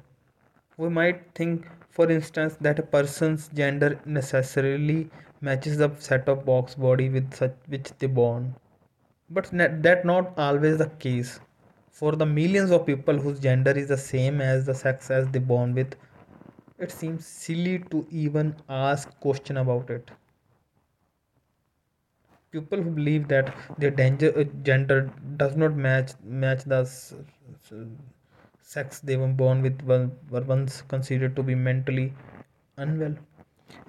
We 0.78 0.90
might 0.90 1.22
think, 1.34 1.66
for 1.90 2.10
instance, 2.12 2.58
that 2.62 2.78
a 2.80 2.84
person's 2.84 3.48
gender 3.54 4.00
necessarily 4.06 5.10
matches 5.42 5.78
the 5.78 5.92
set 5.98 6.28
of 6.28 6.46
box 6.46 6.76
body 6.76 7.08
with 7.10 7.34
such 7.34 7.54
which 7.68 7.90
they 8.00 8.08
born. 8.08 8.54
But 9.30 9.50
that 9.54 10.04
not 10.06 10.34
always 10.38 10.78
the 10.78 10.88
case. 11.06 11.40
For 11.92 12.16
the 12.16 12.26
millions 12.26 12.72
of 12.72 12.86
people 12.86 13.18
whose 13.18 13.40
gender 13.40 13.72
is 13.72 13.88
the 13.88 13.98
same 13.98 14.40
as 14.42 14.66
the 14.66 14.76
sex 14.76 15.10
as 15.10 15.28
they 15.30 15.40
born 15.40 15.74
with, 15.74 15.96
it 16.80 16.92
seems 16.92 17.26
silly 17.26 17.80
to 17.92 18.06
even 18.12 18.56
ask 18.70 19.10
question 19.20 19.58
about 19.58 19.90
it 19.90 20.12
people 22.52 22.82
who 22.82 22.90
believe 22.90 23.28
that 23.28 23.54
their 23.78 23.92
danger, 23.92 24.32
uh, 24.38 24.44
gender 24.64 25.12
does 25.38 25.56
not 25.56 25.76
match 25.86 26.12
match 26.44 26.64
the 26.74 26.78
s- 26.82 27.14
s- 27.66 28.76
sex 28.76 29.00
they 29.12 29.18
were 29.22 29.32
born 29.42 29.62
with 29.66 29.82
were 29.92 30.04
were 30.36 30.44
once 30.52 30.78
considered 30.94 31.36
to 31.40 31.44
be 31.50 31.56
mentally 31.66 32.06
unwell 32.86 33.18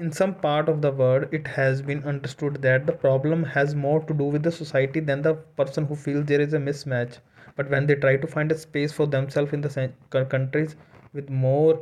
in 0.06 0.10
some 0.18 0.34
part 0.46 0.70
of 0.72 0.82
the 0.84 0.92
world 1.02 1.36
it 1.38 1.48
has 1.58 1.82
been 1.90 2.02
understood 2.12 2.58
that 2.66 2.86
the 2.90 2.96
problem 3.06 3.44
has 3.56 3.76
more 3.86 4.00
to 4.10 4.18
do 4.22 4.28
with 4.36 4.42
the 4.48 4.54
society 4.60 5.02
than 5.10 5.22
the 5.28 5.34
person 5.60 5.86
who 5.90 6.00
feels 6.06 6.26
there 6.32 6.46
is 6.48 6.58
a 6.60 6.64
mismatch 6.68 7.18
but 7.60 7.70
when 7.74 7.86
they 7.86 7.96
try 8.06 8.16
to 8.24 8.32
find 8.34 8.52
a 8.52 8.58
space 8.66 8.92
for 8.98 9.06
themselves 9.16 9.52
in 9.58 9.66
the 9.66 10.24
countries 10.36 10.74
with 11.12 11.30
more 11.46 11.74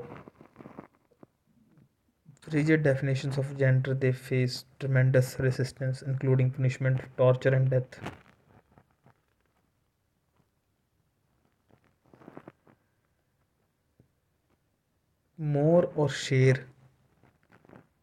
rigid 2.52 2.82
definitions 2.82 3.38
of 3.38 3.56
gender, 3.58 3.94
they 3.94 4.12
faced 4.12 4.66
tremendous 4.78 5.36
resistance, 5.38 6.02
including 6.02 6.50
punishment, 6.50 7.00
torture, 7.16 7.54
and 7.54 7.70
death. 7.70 7.98
मोर 15.54 15.84
और 15.98 16.08
शेर 16.10 16.64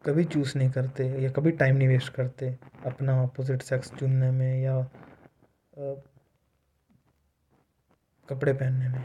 कभी 0.06 0.24
choose 0.34 0.58
नहीं 0.58 0.70
करते 0.72 1.06
या 1.24 1.30
कभी 1.38 1.52
time 1.62 1.76
नहीं 1.78 1.88
waste 1.88 2.12
करते 2.14 2.50
अपना 2.88 3.22
अपोजिट 3.24 3.62
सेक्स 3.70 3.92
चुनने 4.00 4.30
में 4.32 4.62
या 4.64 4.78
कपड़े 8.30 8.54
पहनने 8.54 8.90
में 8.90 9.04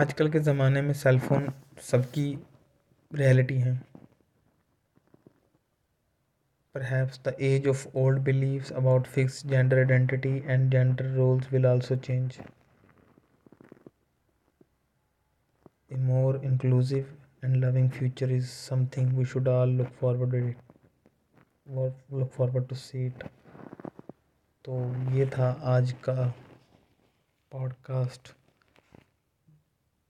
आजकल 0.00 0.28
के 0.30 0.38
ज़माने 0.46 0.80
में 0.82 0.92
सेलफ़ोन 0.94 1.48
सबकी 1.90 2.24
रियलिटी 3.18 3.54
है 3.58 3.72
Perhaps 6.76 7.20
the 7.26 7.32
age 7.48 7.68
of 7.72 7.84
old 8.02 8.18
beliefs 8.26 8.72
about 8.82 9.06
fixed 9.14 9.46
gender 9.54 9.78
identity 9.84 10.32
and 10.54 10.70
gender 10.74 11.06
roles 11.16 11.46
will 11.54 11.68
also 11.70 11.96
change. 12.08 12.36
A 15.90 15.96
more 16.12 16.36
inclusive 16.50 17.08
and 17.40 17.58
loving 17.64 17.88
future 18.00 18.30
is 18.40 18.52
something 18.66 19.10
we 19.22 19.24
should 19.32 19.48
all 19.56 19.74
look 19.82 19.96
forward 20.04 20.36
to 20.38 20.44
it. 20.52 20.56
look 22.10 22.32
forward 22.38 22.68
to 22.70 22.74
see 22.84 23.06
it. 23.14 23.26
तो 24.64 24.80
ये 25.18 25.26
था 25.38 25.48
आज 25.78 25.92
का 26.08 26.22
podcast 27.56 28.35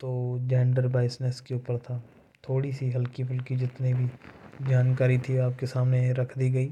तो 0.00 0.08
gender 0.48 0.86
biasness 0.94 1.40
के 1.40 1.54
ऊपर 1.54 1.76
था 1.84 1.98
थोड़ी 2.48 2.72
सी 2.80 2.90
हल्की 2.92 3.24
फुल्की 3.24 3.54
जितनी 3.56 3.92
भी 3.94 4.06
जानकारी 4.70 5.16
थी 5.28 5.36
आपके 5.44 5.66
सामने 5.66 6.12
रख 6.18 6.36
दी 6.38 6.48
गई 6.56 6.66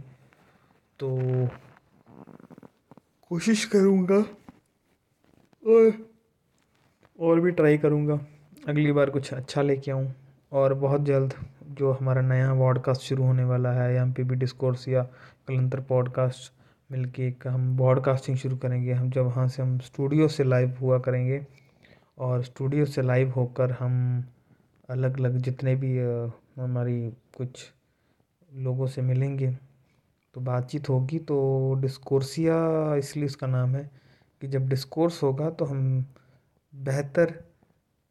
तो 1.00 1.08
कोशिश 3.28 3.64
करूँगा 3.74 4.16
और 5.74 6.02
और 7.26 7.40
भी 7.40 7.50
ट्राई 7.62 7.78
करूँगा 7.78 8.14
अगली 8.68 8.90
बार 8.92 9.10
कुछ 9.10 9.32
अच्छा 9.34 9.62
लेके 9.62 9.90
आऊँ 9.90 10.12
और 10.60 10.74
बहुत 10.84 11.04
जल्द 11.04 11.34
जो 11.78 11.92
हमारा 12.00 12.22
नया 12.22 12.52
वॉडकास्ट 12.62 13.02
शुरू 13.02 13.24
होने 13.26 13.44
वाला 13.44 13.72
है 13.82 13.92
एम 14.02 14.12
पी 14.14 14.22
बी 14.24 14.37
डिस्कोर्स 14.44 14.87
या 14.88 15.02
कलंतर 15.48 15.80
पॉडकास्ट 15.88 16.52
मिलके 16.92 17.26
एक 17.28 17.46
हम 17.46 17.76
ब्रॉडकास्टिंग 17.76 18.37
शुरू 18.38 18.56
करेंगे 18.64 18.92
हम 18.92 19.10
जब 19.10 19.24
वहाँ 19.26 19.48
से 19.48 19.62
हम 19.62 19.78
स्टूडियो 19.92 20.28
से 20.38 20.44
लाइव 20.44 20.76
हुआ 20.80 20.98
करेंगे 21.08 21.44
और 22.22 22.42
स्टूडियो 22.44 22.85
से 22.87 23.03
लाइव 23.03 23.31
होकर 23.37 23.70
हम 23.81 24.24
अलग 24.90 25.16
अलग 25.18 25.37
जितने 25.42 25.74
भी 25.85 25.96
हमारी 26.62 27.00
कुछ 27.37 27.62
लोगों 28.64 28.87
से 28.87 29.03
मिलेंगे 29.03 29.50
तो 30.35 30.40
बातचीत 30.40 30.88
होगी 30.88 31.18
तो 31.31 31.38
डिस्कोर्सिया 31.83 32.55
इसलिए 32.98 33.27
उसका 33.27 33.46
नाम 33.46 33.74
है 33.77 33.90
कि 34.40 34.46
जब 34.48 34.68
डिस्कोर्स 34.68 35.22
होगा 35.22 35.48
तो 35.59 35.64
हम 35.64 35.81
बेहतर 36.85 37.33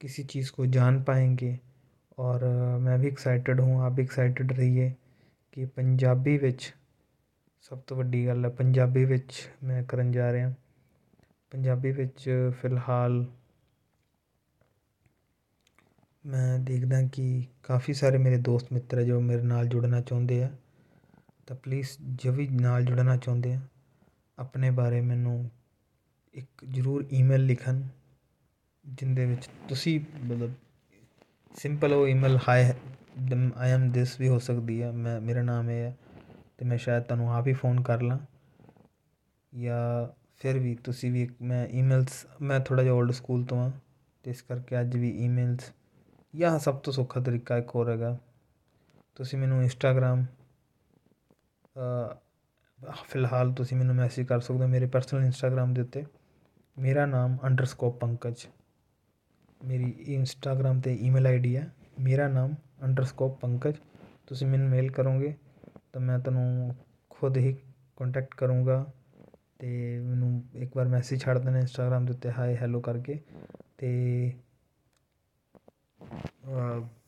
किसी 0.01 0.23
चीज़ 0.33 0.51
को 0.51 0.65
जान 0.65 1.01
पाएंगे 1.03 1.59
और 2.23 2.43
मैं 2.81 2.99
भी 3.01 3.07
एक्साइटेड 3.07 3.59
हूँ 3.61 3.81
आप 3.83 3.91
भी 3.91 4.01
एक्साइटेड 4.01 4.51
रहिए 4.57 4.89
कि 5.53 5.65
पंजाबी 5.77 6.37
विच 6.37 6.71
सब 7.69 7.83
तो 7.87 7.95
ਵੱਡੀ 7.95 8.25
गल 8.27 8.45
है 8.45 8.49
पंजाबी 8.55 9.03
विच 9.05 9.31
मैं 9.63 9.85
करन 9.87 10.11
जा 10.11 10.29
रहा 10.31 10.49
पंजाबी 11.51 11.91
विच 11.99 12.19
फ़िलहाल 12.61 13.25
ਮੈਂ 16.31 16.59
ਦੇਖਦਾ 16.63 17.01
ਕਿ 17.13 17.23
ਕਾਫੀ 17.63 17.93
ਸਾਰੇ 17.93 18.17
ਮੇਰੇ 18.17 18.37
ਦੋਸਤ 18.41 18.71
ਮਿੱਤਰ 18.73 19.01
ਜੋ 19.05 19.19
ਮੇਰੇ 19.21 19.41
ਨਾਲ 19.45 19.67
ਜੁੜਨਾ 19.69 19.99
ਚਾਹੁੰਦੇ 20.01 20.41
ਆ 20.43 20.49
ਤਾਂ 21.47 21.55
ਪਲੀਜ਼ 21.63 21.87
ਜੋ 22.23 22.31
ਵੀ 22.33 22.47
ਨਾਲ 22.61 22.85
ਜੁੜਨਾ 22.85 23.15
ਚਾਹੁੰਦੇ 23.17 23.53
ਆ 23.53 23.59
ਆਪਣੇ 24.39 24.69
ਬਾਰੇ 24.77 25.01
ਮੈਨੂੰ 25.09 25.33
ਇੱਕ 26.41 26.63
ਜ਼ਰੂਰ 26.73 27.05
ਈਮੇਲ 27.13 27.45
ਲਿਖਣ 27.45 27.81
ਜਿੰਦੇ 28.99 29.25
ਵਿੱਚ 29.25 29.49
ਤੁਸੀਂ 29.69 29.99
ਮਤਲਬ 30.25 30.53
ਸਿੰਪਲ 31.61 31.93
ਉਹ 31.93 32.07
email 32.07 32.37
hi 32.47 32.63
I 32.65 33.69
am 33.71 33.89
this 33.91 34.19
ਵੀ 34.19 34.29
ਹੋ 34.29 34.39
ਸਕਦੀ 34.47 34.81
ਹੈ 34.81 34.91
ਮੈਂ 34.91 35.19
ਮੇਰਾ 35.21 35.41
ਨਾਮ 35.51 35.69
ਇਹ 35.69 35.81
ਹੈ 35.83 35.95
ਤੇ 36.57 36.65
ਮੈਂ 36.65 36.77
ਸ਼ਾਇਦ 36.77 37.03
ਤੁਹਾਨੂੰ 37.03 37.31
ਆਪ 37.35 37.47
ਹੀ 37.47 37.53
ਫੋਨ 37.53 37.81
ਕਰ 37.83 38.01
ਲਾਂ 38.01 38.19
ਜਾਂ 39.63 40.07
ਫਿਰ 40.41 40.59
ਵੀ 40.59 40.75
ਤੁਸੀਂ 40.83 41.11
ਵੀ 41.11 41.29
ਮੈਂ 41.41 41.67
ਈਮੇਲਸ 41.67 42.25
ਮੈਂ 42.41 42.59
ਥੋੜਾ 42.67 42.83
ਜਿਹਾ 42.83 42.93
올ਡ 43.03 43.11
ਸਕੂਲ 43.15 43.43
ਤੋਂ 43.45 43.59
ਆ 43.65 43.71
ਤੇ 44.23 44.31
ਇਸ 44.31 44.41
ਕਰਕੇ 44.47 44.79
ਅੱਜ 44.81 44.95
ਵੀ 44.97 45.11
ਈਮੇਲਸ 45.25 45.71
ਜਾਂ 46.34 46.58
ਸਭ 46.58 46.78
ਤੋਂ 46.78 46.92
ਸੌਖਾ 46.92 47.20
ਤਰੀਕਾ 47.20 47.56
ਇੱਕ 47.58 47.74
ਹੋਰ 47.74 47.90
ਹੈਗਾ 47.90 48.16
ਤੁਸੀਂ 49.16 49.38
ਮੈਨੂੰ 49.38 49.62
ਇੰਸਟਾਗ੍ਰਾਮ 49.62 50.24
ਫਿਲਹਾਲ 53.08 53.52
ਤੁਸੀਂ 53.52 53.76
ਮੈਨੂੰ 53.76 53.94
ਮੈਸੇਜ 53.94 54.26
ਕਰ 54.26 54.40
ਸਕਦੇ 54.40 54.62
ਹੋ 54.62 54.68
ਮੇਰੇ 54.68 54.86
ਪਰਸਨਲ 54.86 55.24
ਇੰਸਟਾਗ੍ਰਾਮ 55.24 55.74
ਦੇ 55.74 55.80
ਉੱਤੇ 55.80 56.04
ਮੇਰਾ 56.76 57.06
ਨਾਮ 57.06 57.36
ਅੰਡਰਸਕੋਪ 57.44 57.98
ਪੰਕਜ 58.00 58.46
ਮੇਰੀ 59.64 59.90
ਇੰਸਟਾਗ੍ਰਾਮ 60.08 60.80
'ਤੇ 60.80 60.94
ਈਮੇਲ 61.00 61.26
ਆਈਡੀ 61.26 61.56
ਹੈ 61.56 61.70
ਮੇਰਾ 62.00 62.28
ਨਾਮ 62.28 62.54
ਅੰਡਰਸਕੋਪ 62.82 63.38
ਪੰਕਜ 63.40 63.76
ਤੁਸੀਂ 64.26 64.46
ਮੈਨੂੰ 64.46 64.68
ਮੇਲ 64.68 64.90
ਕਰੋਗੇ 64.90 65.34
ਤਾਂ 65.92 66.00
ਮੈਂ 66.00 66.18
ਤੁਹਾਨੂੰ 66.18 66.74
ਖੁਦ 67.10 67.36
ਹੀ 67.36 67.56
ਕੰਟੈਕਟ 67.96 68.34
ਕਰੂੰਗਾ 68.34 68.84
ਅਤੇ 69.22 69.98
ਮੈਨੂੰ 70.00 70.42
ਇੱਕ 70.54 70.76
ਵਾਰ 70.76 70.88
ਮੈਸੇਜ 70.88 71.20
ਛੱਡ 71.20 71.38
ਦੇਣਾ 71.38 71.58
ਇੰਸਟਾਗ੍ਰਾਮ 71.58 72.04
ਦੇ 72.06 72.12
ਉੱਤੇ 72.12 72.30
ਹਾਈ 72.30 72.56
ਹੈਲੋ 72.56 72.80
ਕਰਕੇ 72.80 73.18
ਅਤੇ 73.38 73.90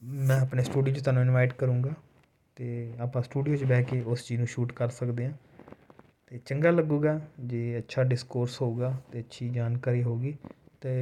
ਮੈਂ 0.04 0.40
ਆਪਣੇ 0.42 0.64
ਸਟੂਡੀਓ 0.64 0.94
'ਚ 0.94 1.02
ਤੁਹਾਨੂੰ 1.02 1.24
ਇਨਵਾਈਟ 1.24 1.54
ਕਰੂੰਗਾ 1.58 1.90
ਅਤੇ 1.92 2.68
ਆਪਾਂ 3.04 3.22
ਸਟੂਡੀਓ 3.24 3.56
'ਚ 3.56 3.64
ਬਹਿ 3.72 3.84
ਕੇ 3.84 4.02
ਉਸ 4.12 4.24
ਚੀਜ਼ 4.26 4.40
ਨੂੰ 4.40 4.48
ਸ਼ੂਟ 4.48 4.72
ਕਰ 4.74 4.90
ਸਕਦੇ 5.00 5.26
ਹਾਂ 5.26 5.34
ਅਤੇ 5.34 6.38
ਚੰਗਾ 6.46 6.70
ਲੱਗੂਗਾ 6.72 7.20
ਜੇ 7.48 7.78
ਅੱਛਾ 7.78 8.04
ਡਿਸਕੋਰਸ 8.12 8.62
ਹੋਊਗਾ 8.62 8.90
ਅਤੇ 9.10 9.20
ਅੱਛੀ 9.20 9.50
ਜਾਣਕਾਰੀ 9.50 10.04
ਹੋਊਗੀ 10.04 10.36
ਅਤੇ 10.48 10.98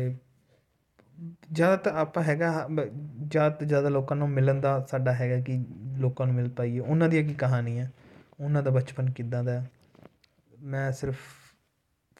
ਜ਼ਿਆਦਾ 1.51 1.91
ਆਪਾਂ 2.01 2.23
ਹੈਗਾ 2.23 2.49
ਜ਼ਿਆਦਾ 2.75 3.65
ਜ਼ਿਆਦਾ 3.65 3.89
ਲੋਕਾਂ 3.89 4.17
ਨੂੰ 4.17 4.29
ਮਿਲਣ 4.29 4.59
ਦਾ 4.61 4.79
ਸਾਡਾ 4.91 5.11
ਹੈਗਾ 5.15 5.39
ਕਿ 5.45 5.59
ਲੋਕਾਂ 6.01 6.25
ਨੂੰ 6.27 6.35
ਮਿਲ 6.35 6.49
ਪਾਈਏ 6.57 6.79
ਉਹਨਾਂ 6.79 7.09
ਦੀ 7.09 7.23
ਕੀ 7.23 7.33
ਕਹਾਣੀ 7.43 7.77
ਹੈ 7.79 7.91
ਉਹਨਾਂ 8.39 8.63
ਦਾ 8.63 8.71
ਬਚਪਨ 8.71 9.09
ਕਿੱਦਾਂ 9.17 9.43
ਦਾ 9.43 9.63
ਮੈਂ 10.75 10.91
ਸਿਰਫ 11.01 11.17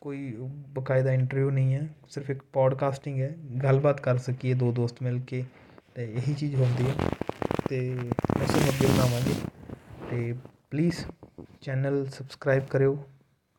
ਕੋਈ 0.02 0.34
ਬਕਾਇਦਾ 0.74 1.12
ਇੰਟਰਵਿਊ 1.14 1.50
ਨਹੀਂ 1.52 1.74
ਹੈ 1.76 1.88
ਸਿਰਫ 2.12 2.30
ਇੱਕ 2.30 2.42
ਪੋਡਕਾਸਟਿੰਗ 2.54 3.20
ਹੈ 3.22 3.34
ਗੱਲਬਾਤ 3.64 4.00
ਕਰ 4.02 4.18
ਸਕੀਏ 4.30 4.54
ਦੋ 4.64 4.72
ਦੋਸਤ 4.80 5.02
ਮਿਲ 5.04 5.20
ਕੇ 5.28 5.44
ਇਹ 6.00 6.16
ਇਹੀ 6.18 6.34
ਚੀਜ਼ 6.34 6.54
ਹੁੰਦੀ 6.60 6.84
ਹੈ 6.90 7.10
ਤੇ 7.70 7.80
ਅਸੀਂ 8.44 8.62
ਅੱਗੇ 8.70 8.86
ਬਣਾਵਾਂਗੇ 8.88 9.34
ਤੇ 10.10 10.22
ਪਲੀਜ਼ 10.72 11.02
ਚੈਨਲ 11.62 12.06
ਸਬਸਕ੍ਰਾਈਬ 12.16 12.64
ਕਰਿਓ 12.70 12.98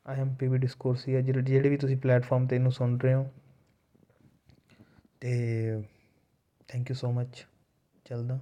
ਆਈ 0.07 0.21
ਐਮ 0.21 0.35
ਪੀਵੀ 0.41 0.59
ਡਿਸਕੋਰਸ 0.65 1.07
ਹੀ 1.09 1.13
ਜਿਹੜੇ 1.23 1.43
ਜਿਹੜੇ 1.43 1.69
ਵੀ 1.69 1.77
ਤੁਸੀਂ 1.85 1.97
ਪਲੇਟਫਾਰਮ 2.03 2.45
'ਤੇ 2.47 2.57
ਇਹਨੂੰ 2.57 2.73
ਸੁਣ 2.73 2.99
ਰਹੇ 3.01 3.15
ਹੋ 3.15 3.25
ਤੇ 5.21 5.83
ਥੈਂਕ 6.73 6.91
ਯੂ 6.91 6.97
ਸੋ 6.97 7.13
ਮੱਚ 7.13 7.45
ਚੱਲਦਾ 8.09 8.39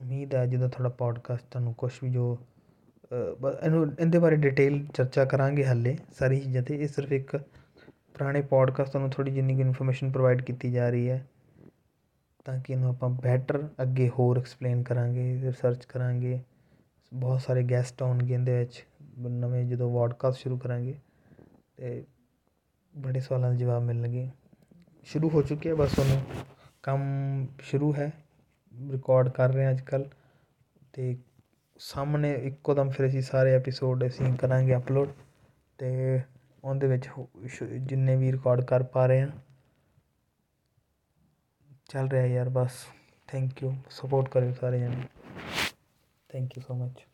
ਉਮੀਦ 0.00 0.34
ਹੈ 0.34 0.44
ਜਿਹਦਾ 0.46 0.68
ਤੁਹਾਡਾ 0.68 0.88
ਪੋਡਕਾਸਟ 0.98 1.46
ਤੁਹਾਨੂੰ 1.50 1.74
ਕੁਝ 1.78 1.92
ਵੀ 2.02 2.10
ਜੋ 2.10 2.36
ਇਹਨੂੰ 3.12 3.84
ਇਹਦੇ 3.98 4.18
ਬਾਰੇ 4.18 4.36
ਡਿਟੇਲ 4.48 4.84
ਚਰਚਾ 4.94 5.24
ਕਰਾਂਗੇ 5.34 5.64
ਹੱਲੇ 5.64 5.96
ਸਾਰੀ 6.18 6.40
ਚੀਜ਼ਾਂ 6.40 6.62
'ਤੇ 6.62 6.76
ਇਹ 6.82 6.86
ਸਿਰਫ 6.88 7.12
ਇੱਕ 7.12 7.36
ਪੁਰਾਣੇ 7.46 8.40
ਪੋਡਕਾਸਟ 8.50 8.92
ਤੁਹਾਨੂੰ 8.92 9.10
ਥੋੜੀ 9.16 9.30
ਜਿੰਨੀ 9.34 9.54
ਕਿ 9.56 9.62
ਇਨਫੋਰਮੇਸ਼ਨ 9.62 10.10
ਪ੍ਰੋਵਾਈਡ 10.12 10.42
ਕੀਤੀ 10.46 10.70
ਜਾ 10.72 10.90
ਰਹੀ 10.90 11.08
ਹੈ 11.10 11.24
ਤਾਂ 12.44 12.58
ਕਿ 12.60 12.72
ਇਹਨੂੰ 12.72 12.88
ਆਪਾਂ 12.90 13.08
ਬੈਟਰ 13.22 13.58
ਅੱਗੇ 13.82 14.08
ਹੋਰ 14.18 14.38
ਐਕਸਪਲੇਨ 14.38 14.82
ਕਰਾਂਗੇ 14.84 15.22
ਰਿਸਰਚ 15.42 15.84
ਕਰਾਂਗੇ 15.92 16.40
ਬਹੁਤ 17.20 17.40
ਸਾਰੇ 17.40 17.62
ਗੈਸਟ 17.70 18.02
ਆਉਣਗੇ 18.02 18.34
ਇਹਦੇ 18.34 18.58
ਵਿੱਚ 18.58 18.82
ਨਵੇਂ 19.28 19.64
ਜਦੋਂ 19.68 19.88
ਵੋਡਕਾਸਟ 19.90 20.38
ਸ਼ੁਰੂ 20.38 20.58
ਕਰਾਂਗੇ 20.58 20.94
ਅਤੇ 20.98 22.04
ਬੜੇ 23.04 23.20
ਸਵਾਲਾਂ 23.20 23.50
ਦੇ 23.50 23.56
ਜਵਾਬ 23.58 23.82
ਮਿਲਣਗੇ 23.82 24.28
ਸ਼ੁਰੂ 25.12 25.30
ਹੋ 25.30 25.42
ਚੁੱਕੇ 25.42 25.70
ਆ 25.70 25.74
ਬਸ 25.74 25.98
ਉਹਨੂੰ 25.98 26.20
ਕੰਮ 26.82 27.00
ਸ਼ੁਰੂ 27.70 27.92
ਹੈ 27.94 28.10
ਰਿਕਾਰਡ 28.92 29.28
ਕਰ 29.32 29.52
ਰਹੇ 29.52 29.64
ਹਾਂ 29.64 29.70
ਅੱਜ 29.72 29.80
ਕੱਲ੍ਹ 29.90 30.06
ਅਤੇ 30.10 31.16
ਸਾਹਮਣੇ 31.80 32.32
ਇੱਕੋ 32.48 32.74
ਦਮ 32.74 32.90
ਫਿਰ 32.90 33.06
ਅਸੀਂ 33.08 33.22
ਸਾਰੇ 33.22 33.54
ਐਪੀਸੋਡ 33.56 34.06
ਅਸੀਂ 34.06 34.32
ਕਰਾਂਗੇ 34.40 34.76
ਅਪਲੋਡ 34.76 35.08
ਅਤੇ 35.10 36.20
ਉਹਦੇ 36.64 36.86
ਵਿੱਚ 36.88 37.08
ਜਿੰਨੇ 37.86 38.16
ਵੀ 38.16 38.32
ਰਿਕਾਰਡ 38.32 38.64
ਕਰ 38.66 38.82
ਪਾ 38.96 39.06
ਰਹੇ 39.06 39.20
ਹਾਂ 39.20 39.30
चल 41.90 42.06
रहा 42.08 42.20
है 42.22 42.30
यार 42.32 42.48
बस 42.58 42.76
थैंक 43.34 43.62
यू 43.62 43.74
सपोर्ट 44.00 44.28
करो 44.32 44.52
सारे 44.60 44.80
जने 44.80 45.04
थैंक 46.34 46.56
यू 46.58 46.62
सो 46.64 46.84
मच 46.84 47.04